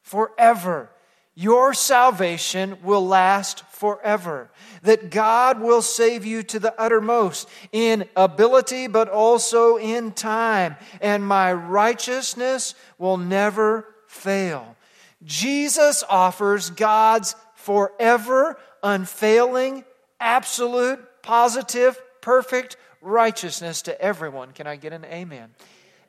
Forever. 0.02 0.36
forever. 0.36 0.90
Your 1.36 1.76
salvation 1.76 2.78
will 2.82 3.06
last 3.06 3.66
forever. 3.70 4.50
That 4.82 5.12
God 5.12 5.62
will 5.62 5.84
save 5.84 6.26
you 6.26 6.42
to 6.44 6.60
the 6.60 6.74
uttermost 6.82 7.48
in 7.72 8.10
ability, 8.16 8.88
but 8.88 9.10
also 9.10 9.78
in 9.78 10.12
time. 10.14 10.76
And 11.00 11.24
my 11.24 11.54
righteousness 11.54 12.74
will 12.98 13.18
never 13.18 13.86
fail. 14.08 14.76
Jesus 15.24 16.04
offers 16.10 16.70
God's 16.70 17.36
forever, 17.56 18.58
unfailing, 18.82 19.86
absolute, 20.20 21.00
positive, 21.22 22.02
perfect 22.22 22.78
righteousness 23.02 23.84
to 23.84 24.02
everyone. 24.02 24.52
Can 24.52 24.68
I 24.68 24.76
get 24.76 24.94
an 24.94 25.06
amen? 25.06 25.50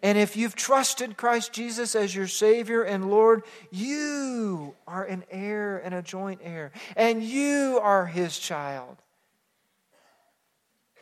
And 0.03 0.18
if 0.18 0.37
you've 0.37 0.57
trusted 0.57 1.16
Christ 1.16 1.53
Jesus 1.53 1.94
as 1.94 2.14
your 2.14 2.27
Savior 2.27 2.83
and 2.83 3.09
Lord, 3.09 3.44
you 3.70 4.75
are 4.87 5.05
an 5.05 5.25
heir 5.31 5.79
and 5.79 5.94
a 5.94 6.03
joint 6.03 6.40
heir, 6.42 6.72
and 6.96 7.22
you 7.22 7.79
are 7.81 8.07
His 8.07 8.37
child. 8.38 8.96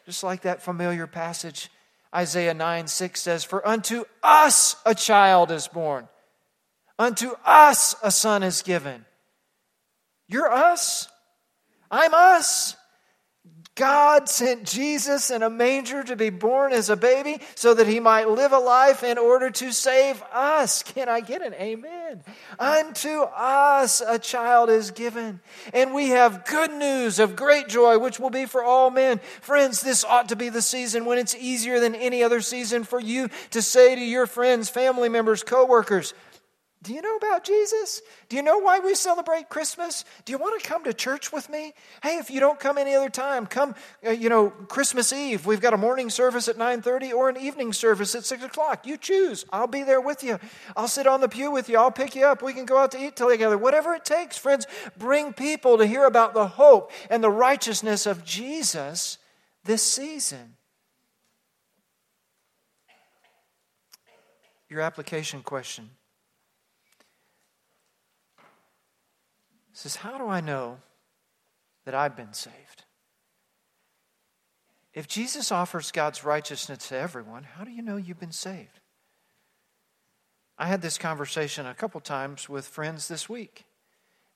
Just 0.05 0.23
like 0.23 0.43
that 0.43 0.63
familiar 0.63 1.07
passage, 1.07 1.71
Isaiah 2.15 2.53
9 2.53 2.89
6 2.89 3.21
says, 3.21 3.45
For 3.45 3.67
unto 3.67 4.05
us 4.23 4.77
a 4.85 4.95
child 4.95 5.51
is 5.51 5.67
born. 5.67 6.09
Unto 7.01 7.31
us 7.47 7.97
a 8.03 8.11
son 8.11 8.43
is 8.43 8.61
given. 8.61 9.07
You're 10.29 10.53
us. 10.53 11.09
I'm 11.91 12.13
us. 12.13 12.77
God 13.75 14.29
sent 14.29 14.65
Jesus 14.65 15.31
in 15.31 15.43
a 15.43 15.49
manger 15.49 16.03
to 16.03 16.15
be 16.15 16.29
born 16.29 16.75
as 16.75 16.91
a 16.91 16.97
baby 16.97 17.41
so 17.55 17.73
that 17.73 17.87
he 17.87 18.01
might 18.01 18.29
live 18.29 18.53
a 18.53 18.59
life 18.59 19.03
in 19.03 19.17
order 19.17 19.49
to 19.49 19.73
save 19.73 20.23
us. 20.31 20.83
Can 20.83 21.09
I 21.09 21.21
get 21.21 21.41
an 21.41 21.55
amen? 21.55 22.23
Unto 22.59 23.23
us 23.23 24.03
a 24.07 24.19
child 24.19 24.69
is 24.69 24.91
given. 24.91 25.41
And 25.73 25.95
we 25.95 26.09
have 26.09 26.45
good 26.45 26.71
news 26.71 27.19
of 27.19 27.35
great 27.35 27.69
joy, 27.69 27.99
which 27.99 28.21
will 28.21 28.29
be 28.29 28.45
for 28.45 28.63
all 28.63 28.91
men. 28.91 29.21
Friends, 29.41 29.81
this 29.81 30.05
ought 30.05 30.29
to 30.29 30.37
be 30.37 30.51
the 30.51 30.61
season 30.61 31.07
when 31.07 31.17
it's 31.17 31.35
easier 31.35 31.81
than 31.81 31.95
any 31.95 32.23
other 32.23 32.43
season 32.43 32.85
for 32.85 33.01
you 33.01 33.31
to 33.53 33.63
say 33.63 33.95
to 33.95 34.05
your 34.05 34.27
friends, 34.27 34.69
family 34.69 35.09
members, 35.09 35.43
coworkers, 35.43 36.13
Do 36.83 36.95
you 36.95 37.03
know 37.03 37.17
about 37.17 37.45
Jesus? 37.45 38.01
Do 38.31 38.37
you 38.37 38.43
know 38.43 38.57
why 38.57 38.79
we 38.79 38.95
celebrate 38.95 39.51
Christmas? 39.51 40.07
Do 40.25 40.33
you 40.33 40.39
want 40.39 40.61
to 40.61 40.67
come 40.67 40.83
to 40.85 40.95
church 40.95 41.31
with 41.31 41.51
me? 41.51 41.75
Hey, 42.03 42.17
if 42.17 42.31
you 42.31 42.41
don't 42.41 42.59
come 42.59 42.79
any 42.79 42.95
other 42.95 43.11
time, 43.11 43.45
come, 43.45 43.75
uh, 44.07 44.13
you 44.13 44.31
know, 44.31 44.49
Christmas 44.49 45.13
Eve. 45.13 45.45
We've 45.45 45.61
got 45.61 45.75
a 45.75 45.77
morning 45.77 46.09
service 46.09 46.49
at 46.49 46.57
9.30 46.57 47.13
or 47.13 47.29
an 47.29 47.37
evening 47.37 47.75
service 47.75 48.15
at 48.15 48.25
6 48.25 48.45
o'clock. 48.45 48.87
You 48.87 48.97
choose. 48.97 49.45
I'll 49.53 49.67
be 49.67 49.83
there 49.83 50.01
with 50.01 50.25
you. 50.25 50.39
I'll 50.75 50.89
sit 50.89 51.07
on 51.07 51.21
the 51.21 51.29
pew 51.29 51.51
with 51.51 51.69
you. 51.69 51.77
I'll 51.77 51.91
pick 51.91 52.17
you 52.17 52.25
up. 52.25 52.41
We 52.41 52.55
can 52.55 52.65
go 52.65 52.79
out 52.79 52.93
to 52.93 52.99
eat 52.99 53.15
together. 53.15 53.59
Whatever 53.59 53.93
it 53.93 54.07
takes, 54.07 54.39
friends, 54.39 54.67
bring 54.97 55.35
people 55.35 55.77
to 55.77 55.87
hear 55.87 56.07
about 56.07 56.33
the 56.33 56.47
hope 56.47 56.93
and 57.11 57.23
the 57.23 57.31
righteousness 57.31 58.07
of 58.07 58.25
Jesus 58.25 59.19
this 59.65 59.83
season. 59.83 60.57
Your 64.71 64.81
application 64.81 65.43
question 65.43 65.91
says, 69.81 69.97
How 69.97 70.19
do 70.19 70.29
I 70.29 70.41
know 70.41 70.79
that 71.85 71.95
I've 71.95 72.17
been 72.17 72.35
saved? 72.35 72.85
If 74.93 75.09
Jesus 75.09 75.51
offers 75.51 75.93
God's 75.93 76.25
righteousness 76.25 76.89
to 76.89 76.97
everyone, 76.97 77.45
how 77.45 77.65
do 77.65 77.71
you 77.71 77.81
know 77.81 77.97
you've 77.97 78.21
been 78.21 78.33
saved? 78.33 78.81
I 80.59 80.67
had 80.67 80.83
this 80.83 80.99
conversation 80.99 81.65
a 81.65 81.75
couple 81.75 82.01
times 82.01 82.49
with 82.49 82.67
friends 82.67 83.09
this 83.09 83.29
week, 83.29 83.65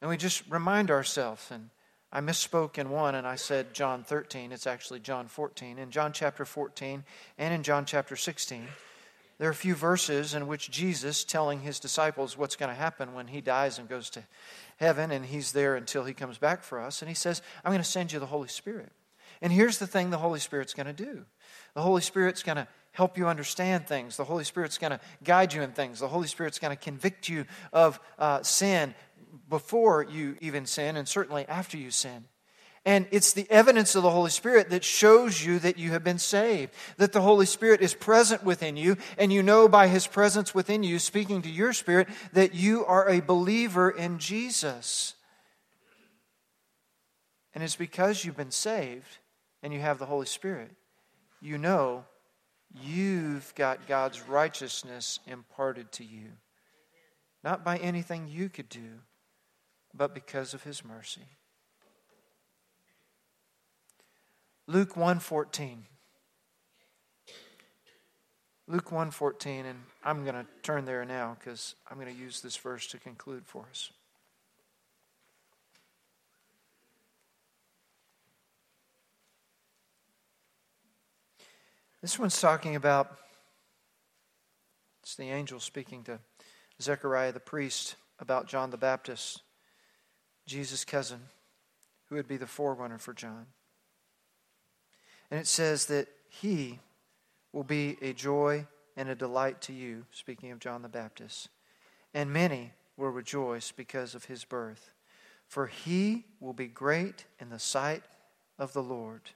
and 0.00 0.08
we 0.08 0.16
just 0.16 0.42
remind 0.48 0.90
ourselves. 0.90 1.50
And 1.50 1.68
I 2.10 2.20
misspoke 2.20 2.78
in 2.78 2.88
one, 2.88 3.14
and 3.14 3.26
I 3.26 3.36
said 3.36 3.74
John 3.74 4.02
13. 4.04 4.50
It's 4.50 4.66
actually 4.66 5.00
John 5.00 5.26
14. 5.26 5.78
In 5.78 5.90
John 5.90 6.12
chapter 6.12 6.46
14 6.46 7.04
and 7.36 7.54
in 7.54 7.62
John 7.62 7.84
chapter 7.84 8.16
16, 8.16 8.66
there 9.38 9.48
are 9.48 9.52
a 9.52 9.54
few 9.54 9.74
verses 9.74 10.34
in 10.34 10.46
which 10.46 10.70
Jesus, 10.70 11.24
telling 11.24 11.60
his 11.60 11.80
disciples 11.80 12.38
what's 12.38 12.56
going 12.56 12.68
to 12.68 12.74
happen 12.74 13.14
when 13.14 13.26
he 13.26 13.40
dies 13.40 13.78
and 13.78 13.88
goes 13.88 14.08
to 14.10 14.22
heaven 14.76 15.10
and 15.10 15.26
he's 15.26 15.52
there 15.52 15.76
until 15.76 16.04
he 16.04 16.14
comes 16.14 16.38
back 16.38 16.62
for 16.62 16.80
us. 16.80 17.02
And 17.02 17.08
he 17.08 17.14
says, 17.14 17.42
I'm 17.64 17.70
going 17.70 17.82
to 17.82 17.88
send 17.88 18.12
you 18.12 18.18
the 18.18 18.26
Holy 18.26 18.48
Spirit. 18.48 18.92
And 19.40 19.52
here's 19.52 19.78
the 19.78 19.86
thing 19.86 20.10
the 20.10 20.18
Holy 20.18 20.40
Spirit's 20.40 20.74
going 20.74 20.86
to 20.86 20.92
do 20.92 21.24
the 21.74 21.82
Holy 21.82 22.00
Spirit's 22.00 22.42
going 22.42 22.56
to 22.56 22.68
help 22.92 23.18
you 23.18 23.26
understand 23.26 23.86
things. 23.86 24.16
The 24.16 24.24
Holy 24.24 24.44
Spirit's 24.44 24.78
going 24.78 24.92
to 24.92 25.00
guide 25.24 25.52
you 25.52 25.62
in 25.62 25.72
things. 25.72 25.98
The 25.98 26.08
Holy 26.08 26.28
Spirit's 26.28 26.58
going 26.58 26.74
to 26.74 26.82
convict 26.82 27.28
you 27.28 27.44
of 27.72 27.98
uh, 28.18 28.42
sin 28.42 28.94
before 29.48 30.04
you 30.04 30.36
even 30.40 30.66
sin 30.66 30.96
and 30.96 31.08
certainly 31.08 31.46
after 31.48 31.76
you 31.76 31.90
sin. 31.90 32.26
And 32.86 33.06
it's 33.10 33.32
the 33.32 33.50
evidence 33.50 33.94
of 33.94 34.02
the 34.02 34.10
Holy 34.10 34.30
Spirit 34.30 34.68
that 34.68 34.84
shows 34.84 35.42
you 35.42 35.58
that 35.60 35.78
you 35.78 35.92
have 35.92 36.04
been 36.04 36.18
saved, 36.18 36.74
that 36.98 37.12
the 37.12 37.22
Holy 37.22 37.46
Spirit 37.46 37.80
is 37.80 37.94
present 37.94 38.44
within 38.44 38.76
you, 38.76 38.98
and 39.16 39.32
you 39.32 39.42
know 39.42 39.68
by 39.68 39.88
His 39.88 40.06
presence 40.06 40.54
within 40.54 40.82
you, 40.82 40.98
speaking 40.98 41.40
to 41.42 41.50
your 41.50 41.72
spirit, 41.72 42.08
that 42.34 42.54
you 42.54 42.84
are 42.84 43.08
a 43.08 43.20
believer 43.20 43.90
in 43.90 44.18
Jesus. 44.18 45.14
And 47.54 47.64
it's 47.64 47.76
because 47.76 48.24
you've 48.24 48.36
been 48.36 48.50
saved 48.50 49.18
and 49.62 49.72
you 49.72 49.80
have 49.80 49.98
the 49.98 50.06
Holy 50.06 50.26
Spirit, 50.26 50.70
you 51.40 51.56
know 51.56 52.04
you've 52.82 53.54
got 53.54 53.86
God's 53.86 54.28
righteousness 54.28 55.20
imparted 55.26 55.90
to 55.92 56.04
you. 56.04 56.32
Not 57.42 57.64
by 57.64 57.78
anything 57.78 58.28
you 58.28 58.48
could 58.48 58.68
do, 58.68 59.00
but 59.94 60.14
because 60.14 60.52
of 60.52 60.64
His 60.64 60.84
mercy. 60.84 61.28
Luke 64.66 64.94
1:14. 64.94 65.84
Luke 68.66 68.90
1:14 68.90 69.66
and 69.66 69.84
I'm 70.02 70.24
going 70.24 70.34
to 70.34 70.46
turn 70.62 70.86
there 70.86 71.04
now 71.04 71.36
cuz 71.44 71.74
I'm 71.90 71.98
going 71.98 72.14
to 72.14 72.18
use 72.18 72.40
this 72.40 72.56
verse 72.56 72.86
to 72.88 72.98
conclude 72.98 73.46
for 73.46 73.66
us. 73.68 73.92
This 82.00 82.18
one's 82.18 82.40
talking 82.40 82.74
about 82.74 83.18
it's 85.02 85.14
the 85.14 85.30
angel 85.30 85.60
speaking 85.60 86.02
to 86.04 86.20
Zechariah 86.80 87.32
the 87.32 87.40
priest 87.40 87.96
about 88.18 88.46
John 88.46 88.70
the 88.70 88.78
Baptist, 88.78 89.42
Jesus' 90.46 90.84
cousin, 90.84 91.28
who 92.06 92.14
would 92.14 92.28
be 92.28 92.38
the 92.38 92.46
forerunner 92.46 92.98
for 92.98 93.12
John. 93.12 93.48
And 95.30 95.40
it 95.40 95.46
says 95.46 95.86
that 95.86 96.08
he 96.28 96.80
will 97.52 97.64
be 97.64 97.96
a 98.02 98.12
joy 98.12 98.66
and 98.96 99.08
a 99.08 99.14
delight 99.14 99.60
to 99.62 99.72
you, 99.72 100.04
speaking 100.12 100.50
of 100.50 100.58
John 100.58 100.82
the 100.82 100.88
Baptist. 100.88 101.48
And 102.12 102.32
many 102.32 102.72
will 102.96 103.10
rejoice 103.10 103.72
because 103.72 104.14
of 104.14 104.26
his 104.26 104.44
birth. 104.44 104.92
For 105.48 105.66
he 105.66 106.24
will 106.40 106.52
be 106.52 106.66
great 106.66 107.24
in 107.40 107.50
the 107.50 107.58
sight 107.58 108.04
of 108.58 108.72
the 108.72 108.82
Lord. 108.82 109.30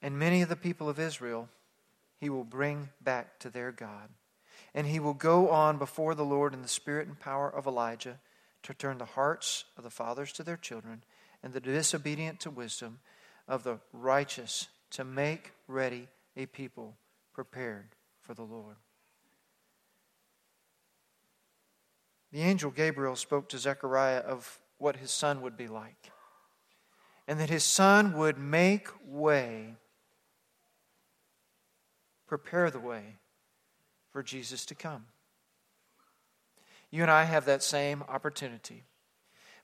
And 0.00 0.18
many 0.18 0.42
of 0.42 0.48
the 0.48 0.56
people 0.56 0.88
of 0.88 0.98
Israel 0.98 1.48
he 2.18 2.30
will 2.30 2.44
bring 2.44 2.88
back 3.00 3.40
to 3.40 3.50
their 3.50 3.72
God. 3.72 4.08
And 4.74 4.86
he 4.86 5.00
will 5.00 5.12
go 5.12 5.50
on 5.50 5.76
before 5.76 6.14
the 6.14 6.24
Lord 6.24 6.54
in 6.54 6.62
the 6.62 6.68
spirit 6.68 7.08
and 7.08 7.18
power 7.18 7.50
of 7.50 7.66
Elijah 7.66 8.20
to 8.62 8.74
turn 8.74 8.98
the 8.98 9.04
hearts 9.04 9.64
of 9.76 9.82
the 9.82 9.90
fathers 9.90 10.32
to 10.34 10.44
their 10.44 10.56
children 10.56 11.02
and 11.42 11.52
the 11.52 11.60
disobedient 11.60 12.40
to 12.40 12.50
wisdom, 12.50 13.00
of 13.48 13.64
the 13.64 13.78
righteous 13.92 14.68
to 14.90 15.04
make 15.04 15.52
ready 15.66 16.08
a 16.36 16.46
people 16.46 16.96
prepared 17.32 17.88
for 18.20 18.34
the 18.34 18.42
Lord. 18.42 18.76
The 22.30 22.40
angel 22.40 22.70
Gabriel 22.70 23.16
spoke 23.16 23.48
to 23.50 23.58
Zechariah 23.58 24.20
of 24.20 24.60
what 24.78 24.96
his 24.96 25.10
son 25.10 25.42
would 25.42 25.56
be 25.56 25.68
like, 25.68 26.10
and 27.28 27.38
that 27.38 27.50
his 27.50 27.64
son 27.64 28.16
would 28.16 28.38
make 28.38 28.88
way, 29.06 29.76
prepare 32.26 32.70
the 32.70 32.80
way 32.80 33.16
for 34.10 34.22
Jesus 34.22 34.64
to 34.66 34.74
come. 34.74 35.06
You 36.90 37.02
and 37.02 37.10
I 37.10 37.24
have 37.24 37.44
that 37.46 37.62
same 37.62 38.02
opportunity 38.08 38.84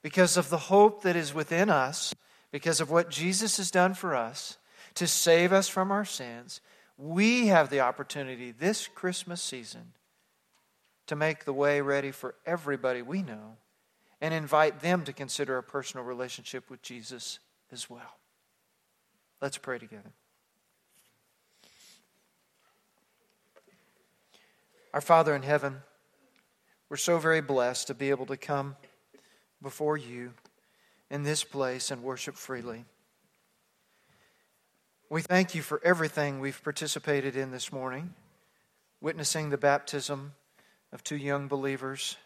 because 0.02 0.36
of 0.36 0.48
the 0.48 0.58
hope 0.58 1.02
that 1.02 1.16
is 1.16 1.34
within 1.34 1.70
us, 1.70 2.14
because 2.50 2.80
of 2.80 2.90
what 2.90 3.10
Jesus 3.10 3.56
has 3.56 3.70
done 3.70 3.94
for 3.94 4.14
us 4.14 4.58
to 4.94 5.06
save 5.06 5.52
us 5.52 5.68
from 5.68 5.90
our 5.90 6.04
sins, 6.04 6.60
we 6.96 7.48
have 7.48 7.70
the 7.70 7.80
opportunity 7.80 8.50
this 8.50 8.88
Christmas 8.88 9.42
season 9.42 9.92
to 11.06 11.16
make 11.16 11.44
the 11.44 11.52
way 11.52 11.80
ready 11.80 12.10
for 12.10 12.34
everybody 12.46 13.02
we 13.02 13.22
know 13.22 13.56
and 14.20 14.34
invite 14.34 14.80
them 14.80 15.04
to 15.04 15.12
consider 15.12 15.56
a 15.56 15.62
personal 15.62 16.04
relationship 16.04 16.68
with 16.68 16.82
Jesus 16.82 17.38
as 17.72 17.88
well. 17.88 18.18
Let's 19.40 19.58
pray 19.58 19.78
together. 19.78 20.12
Our 24.92 25.00
Father 25.00 25.34
in 25.34 25.42
heaven, 25.42 25.82
we're 26.88 26.96
so 26.96 27.18
very 27.18 27.40
blessed 27.40 27.86
to 27.88 27.94
be 27.94 28.10
able 28.10 28.26
to 28.26 28.36
come 28.36 28.76
before 29.62 29.96
you 29.96 30.32
in 31.10 31.22
this 31.22 31.44
place 31.44 31.90
and 31.90 32.02
worship 32.02 32.36
freely. 32.36 32.84
We 35.10 35.22
thank 35.22 35.54
you 35.54 35.62
for 35.62 35.80
everything 35.82 36.38
we've 36.38 36.62
participated 36.62 37.34
in 37.34 37.50
this 37.50 37.72
morning, 37.72 38.14
witnessing 39.00 39.48
the 39.48 39.56
baptism 39.56 40.32
of 40.92 41.02
two 41.02 41.16
young 41.16 41.48
believers, 41.48 42.16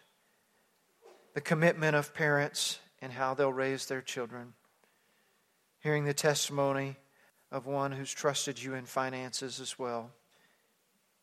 the 1.33 1.41
commitment 1.41 1.95
of 1.95 2.13
parents 2.13 2.79
and 3.01 3.13
how 3.13 3.33
they'll 3.33 3.53
raise 3.53 3.85
their 3.85 4.01
children, 4.01 4.53
hearing 5.79 6.05
the 6.05 6.13
testimony 6.13 6.97
of 7.51 7.65
one 7.65 7.93
who's 7.93 8.13
trusted 8.13 8.61
you 8.61 8.73
in 8.73 8.85
finances 8.85 9.59
as 9.59 9.79
well, 9.79 10.11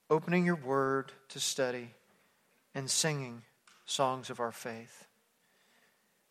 opening 0.08 0.46
your 0.46 0.56
word 0.56 1.12
to 1.28 1.40
study, 1.40 1.90
and 2.74 2.88
singing 2.88 3.42
songs 3.84 4.30
of 4.30 4.40
our 4.40 4.52
faith. 4.52 5.08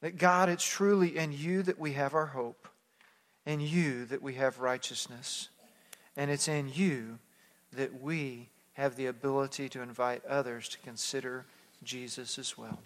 That 0.02 0.18
God, 0.18 0.50
it's 0.50 0.66
truly 0.66 1.18
in 1.18 1.32
you 1.32 1.62
that 1.64 1.80
we 1.80 1.94
have 1.94 2.14
our 2.14 2.28
hope, 2.28 2.68
in 3.46 3.60
you 3.60 4.06
that 4.06 4.22
we 4.22 4.36
have 4.36 4.60
righteousness, 4.60 5.50
and 6.16 6.32
it's 6.32 6.48
in 6.48 6.72
you 6.74 7.20
that 7.74 8.02
we 8.02 8.50
have 8.74 8.96
the 8.96 9.08
ability 9.08 9.68
to 9.70 9.82
invite 9.82 10.26
others 10.26 10.70
to 10.70 10.78
consider 10.80 11.46
Jesus 11.84 12.40
as 12.40 12.58
well. 12.58 12.80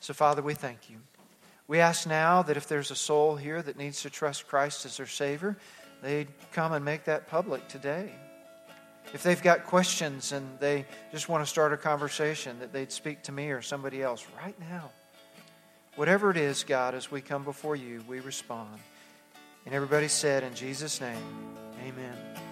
So, 0.00 0.14
Father, 0.14 0.42
we 0.42 0.54
thank 0.54 0.90
you. 0.90 0.96
We 1.68 1.80
ask 1.80 2.08
now 2.08 2.42
that 2.42 2.56
if 2.56 2.66
there's 2.66 2.90
a 2.90 2.96
soul 2.96 3.36
here 3.36 3.60
that 3.62 3.76
needs 3.76 4.02
to 4.02 4.10
trust 4.10 4.48
Christ 4.48 4.86
as 4.86 4.96
their 4.96 5.06
Savior, 5.06 5.56
they'd 6.02 6.28
come 6.52 6.72
and 6.72 6.84
make 6.84 7.04
that 7.04 7.28
public 7.28 7.68
today. 7.68 8.12
If 9.12 9.22
they've 9.22 9.42
got 9.42 9.64
questions 9.64 10.32
and 10.32 10.58
they 10.60 10.86
just 11.12 11.28
want 11.28 11.42
to 11.42 11.48
start 11.48 11.72
a 11.72 11.76
conversation, 11.76 12.58
that 12.60 12.72
they'd 12.72 12.92
speak 12.92 13.22
to 13.24 13.32
me 13.32 13.50
or 13.50 13.62
somebody 13.62 14.02
else 14.02 14.26
right 14.42 14.58
now. 14.60 14.90
Whatever 15.98 16.30
it 16.30 16.36
is, 16.36 16.62
God, 16.62 16.94
as 16.94 17.10
we 17.10 17.20
come 17.20 17.42
before 17.42 17.74
you, 17.74 18.04
we 18.06 18.20
respond. 18.20 18.78
And 19.66 19.74
everybody 19.74 20.06
said, 20.06 20.44
in 20.44 20.54
Jesus' 20.54 21.00
name, 21.00 21.18
amen. 21.84 22.47